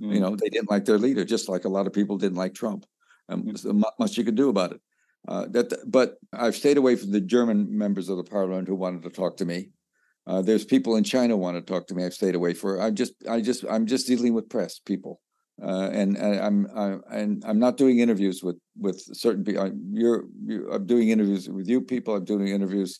[0.01, 0.13] Mm.
[0.13, 2.53] You know, they didn't like their leader, just like a lot of people didn't like
[2.53, 2.85] Trump.
[3.27, 3.75] And mm.
[3.75, 4.81] not much you could do about it.
[5.27, 9.01] Uh, that, but I've stayed away from the German members of the parliament who wanted
[9.03, 9.69] to talk to me.
[10.27, 12.05] Uh, there's people in China want to talk to me.
[12.05, 12.79] I've stayed away for.
[12.79, 15.21] I'm just, I just, I'm just dealing with press people,
[15.61, 19.63] uh, and, and I'm, I, and I'm not doing interviews with with certain people.
[19.63, 22.15] Uh, you're, you're, I'm doing interviews with you people.
[22.15, 22.99] I'm doing interviews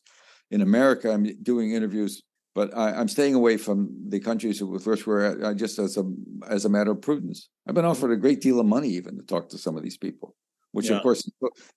[0.52, 1.12] in America.
[1.12, 5.44] I'm doing interviews, but I, am staying away from the countries with which we're.
[5.44, 6.04] I uh, just as a
[6.48, 7.50] as a matter of prudence.
[7.68, 9.98] I've been offered a great deal of money even to talk to some of these
[9.98, 10.36] people
[10.76, 10.98] which yeah.
[10.98, 11.32] of course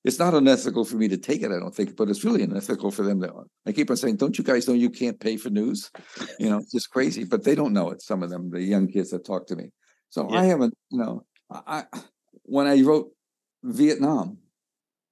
[0.05, 1.53] it's not unethical for me to take it.
[1.53, 3.21] I don't think, but it's really unethical for them.
[3.21, 5.89] To, I keep on saying, "Don't you guys know you can't pay for news?"
[6.41, 7.23] You know, it's just crazy.
[7.23, 8.03] But they don't know it.
[8.03, 9.71] Some of them, the young kids that talk to me.
[10.11, 10.41] So yeah.
[10.41, 11.85] I haven't, you know, I
[12.45, 13.11] when I wrote
[13.63, 14.39] Vietnam,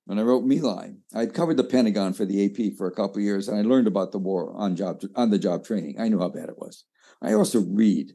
[0.05, 3.16] when I wrote My Lai, I covered the Pentagon for the AP for a couple
[3.16, 5.97] of years, and I learned about the war on job on the job training.
[5.99, 6.84] I knew how bad it was.
[7.22, 8.12] I also read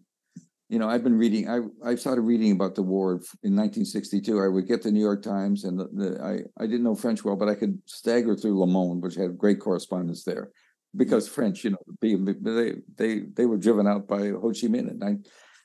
[0.71, 1.49] you know, I've been reading.
[1.49, 4.39] I I started reading about the war in 1962.
[4.39, 7.25] I would get the New York Times, and the, the, I I didn't know French
[7.25, 10.51] well, but I could stagger through Le Monde, which had great correspondence there,
[10.95, 11.35] because mm-hmm.
[11.35, 15.17] French, you know, they they they were driven out by Ho Chi Minh, and I,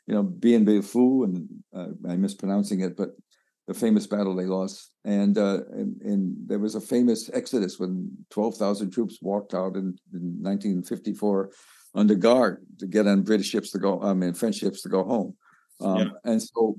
[0.06, 3.10] you know, Bien Bien Phu, and uh, I'm mispronouncing it, but
[3.66, 8.10] the famous battle they lost, and, uh, and and there was a famous exodus when
[8.30, 11.50] 12,000 troops walked out in, in 1954
[11.96, 15.02] under guard to get on British ships to go, I mean, French ships to go
[15.02, 15.34] home.
[15.80, 16.08] Um, yeah.
[16.24, 16.76] And so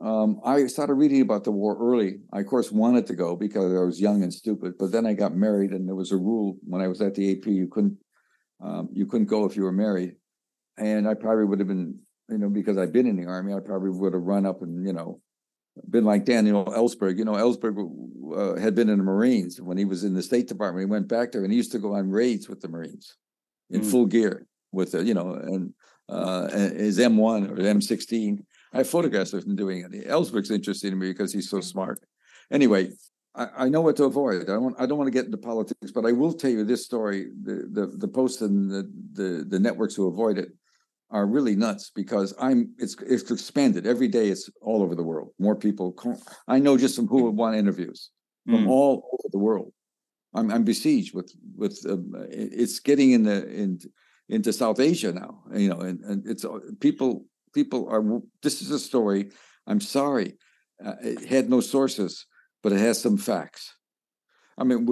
[0.00, 2.18] um, I started reading about the war early.
[2.32, 4.74] I, of course, wanted to go because I was young and stupid.
[4.78, 7.32] But then I got married, and there was a rule when I was at the
[7.32, 7.98] AP you couldn't
[8.62, 10.14] um, you couldn't go if you were married.
[10.78, 11.98] And I probably would have been,
[12.28, 14.86] you know, because I've been in the army, I probably would have run up and
[14.86, 15.20] you know
[15.90, 17.18] been like Daniel Ellsberg.
[17.18, 17.76] You know, Ellsberg
[18.36, 20.86] uh, had been in the Marines when he was in the State Department.
[20.86, 23.16] He went back there and he used to go on raids with the Marines
[23.70, 23.90] in mm.
[23.90, 25.74] full gear with the, you know, and
[26.08, 28.38] uh, his M1 or M16.
[28.72, 30.08] I have photographs of him doing it.
[30.08, 32.00] Ellsberg's interesting to me because he's so smart.
[32.50, 32.90] Anyway,
[33.34, 34.42] I, I, know what to avoid.
[34.42, 34.74] I don't.
[34.78, 37.68] I don't want to get into politics, but I will tell you this story: the
[37.70, 40.50] the, the posts and the, the the networks who avoid it
[41.10, 42.74] are really nuts because I'm.
[42.78, 44.28] It's it's expanded every day.
[44.28, 45.30] It's all over the world.
[45.38, 45.94] More people.
[46.48, 48.10] I know just from who would want interviews
[48.46, 48.68] from mm.
[48.68, 49.72] all over the world.
[50.34, 53.80] I'm, I'm besieged with with um, it's getting in the in
[54.28, 55.42] into South Asia now.
[55.54, 56.44] You know, and, and it's
[56.80, 58.20] people people are.
[58.42, 59.30] This is a story.
[59.66, 60.34] I'm sorry,
[60.84, 62.26] uh, it had no sources,
[62.62, 63.74] but it has some facts.
[64.58, 64.86] I mean,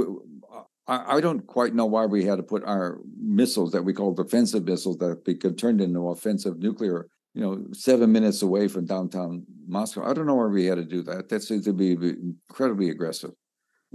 [0.86, 4.12] I, I don't quite know why we had to put our missiles that we call
[4.12, 9.44] defensive missiles that could turned into offensive nuclear you know, seven minutes away from downtown
[9.66, 10.08] Moscow.
[10.08, 11.28] I don't know why we had to do that.
[11.28, 13.32] That seems to be incredibly aggressive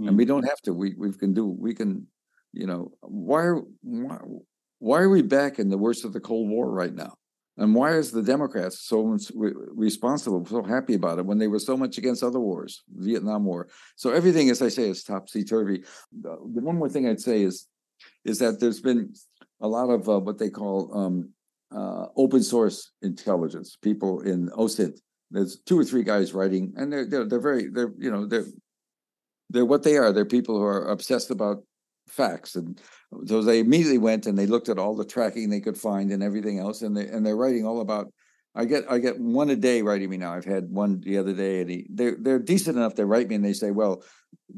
[0.00, 0.08] mm.
[0.08, 0.74] and we don't have to.
[0.74, 1.46] We we can do.
[1.46, 2.06] We can,
[2.52, 2.92] you know.
[3.00, 4.18] Why are why,
[4.78, 7.14] why are we back in the worst of the Cold War right now?
[7.56, 11.76] And why is the Democrats so responsible, so happy about it when they were so
[11.76, 13.68] much against other wars, Vietnam War?
[13.96, 15.82] So everything, as I say, is topsy turvy.
[16.22, 17.66] The one more thing I'd say is,
[18.24, 19.12] is that there's been
[19.60, 21.30] a lot of uh, what they call um,
[21.74, 23.76] uh, open source intelligence.
[23.80, 24.98] People in OSINT,
[25.30, 28.46] there's two or three guys writing, and they're they're, they're very they're you know they're
[29.50, 30.12] they're what they are.
[30.12, 31.62] They're people who are obsessed about
[32.10, 32.80] facts, and
[33.26, 36.22] so they immediately went and they looked at all the tracking they could find and
[36.22, 38.12] everything else, and they and they're writing all about.
[38.54, 40.34] I get I get one a day writing me now.
[40.34, 42.96] I've had one the other day, and he, they're they're decent enough.
[42.96, 44.02] They write me and they say, "Well,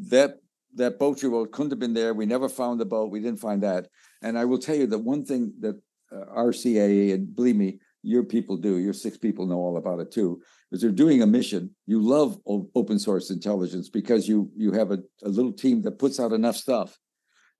[0.09, 0.36] that
[0.74, 2.14] that boat you wrote couldn't have been there.
[2.14, 3.11] We never found the boat.
[3.11, 3.88] We didn't find that."
[4.22, 5.76] And I will tell you that one thing that
[6.11, 8.78] uh, RCA and believe me, your people do.
[8.78, 10.40] Your six people know all about it too
[10.70, 14.98] Is they're doing a mission, you love open source intelligence because you you have a,
[15.22, 16.98] a little team that puts out enough stuff.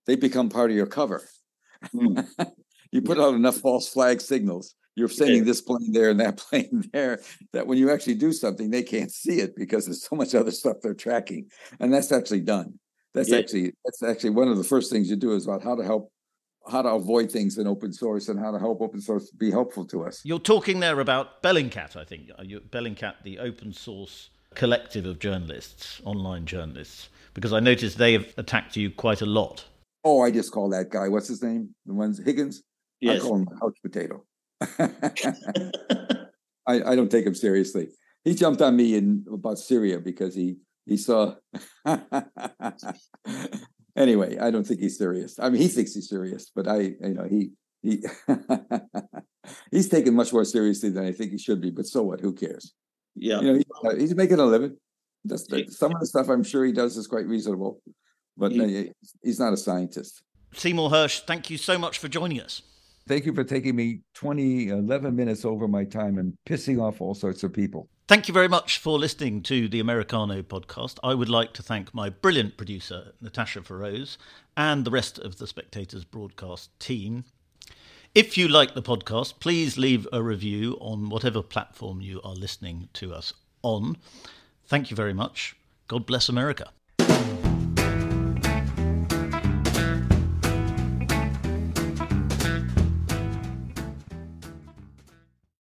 [0.05, 1.23] They become part of your cover.
[1.93, 2.27] Mm.
[2.91, 4.75] you put out enough false flag signals.
[4.95, 5.43] You're sending yeah.
[5.45, 7.19] this plane there and that plane there.
[7.51, 10.51] That when you actually do something, they can't see it because there's so much other
[10.51, 11.49] stuff they're tracking,
[11.79, 12.79] and that's actually done.
[13.13, 13.37] That's yeah.
[13.37, 16.11] actually that's actually one of the first things you do is about how to help
[16.67, 19.85] how to avoid things in open source and how to help open source be helpful
[19.85, 20.21] to us.
[20.23, 22.29] You're talking there about Bellingcat, I think.
[22.71, 28.77] Bellingcat, the open source collective of journalists, online journalists, because I noticed they have attacked
[28.77, 29.65] you quite a lot.
[30.03, 31.07] Oh, I just call that guy.
[31.09, 31.75] What's his name?
[31.85, 32.63] The ones Higgins.
[32.99, 33.21] Yes.
[33.21, 34.25] I call him couch potato.
[36.67, 37.89] I, I don't take him seriously.
[38.23, 41.35] He jumped on me in about Syria because he he saw
[43.95, 45.39] anyway, I don't think he's serious.
[45.39, 47.51] I mean, he thinks he's serious, but I, you know, he
[47.81, 48.03] he
[49.71, 51.69] he's taken much more seriously than I think he should be.
[51.69, 52.21] But so what?
[52.21, 52.73] Who cares?
[53.15, 54.77] Yeah, you know, he's, uh, he's making a living.
[55.25, 55.47] That's
[55.77, 57.81] some of the stuff I'm sure he does is quite reasonable,
[58.37, 58.91] but he,
[59.23, 60.23] he's not a scientist.
[60.53, 62.61] Seymour Hersh, thank you so much for joining us.
[63.07, 67.13] Thank you for taking me 20, 11 minutes over my time and pissing off all
[67.13, 67.89] sorts of people.
[68.07, 70.99] Thank you very much for listening to the Americano podcast.
[71.03, 74.17] I would like to thank my brilliant producer, Natasha Feroze,
[74.55, 77.25] and the rest of the Spectators broadcast team.
[78.15, 82.89] If you like the podcast, please leave a review on whatever platform you are listening
[82.93, 83.97] to us on.
[84.65, 85.55] Thank you very much.
[85.87, 86.69] God bless America.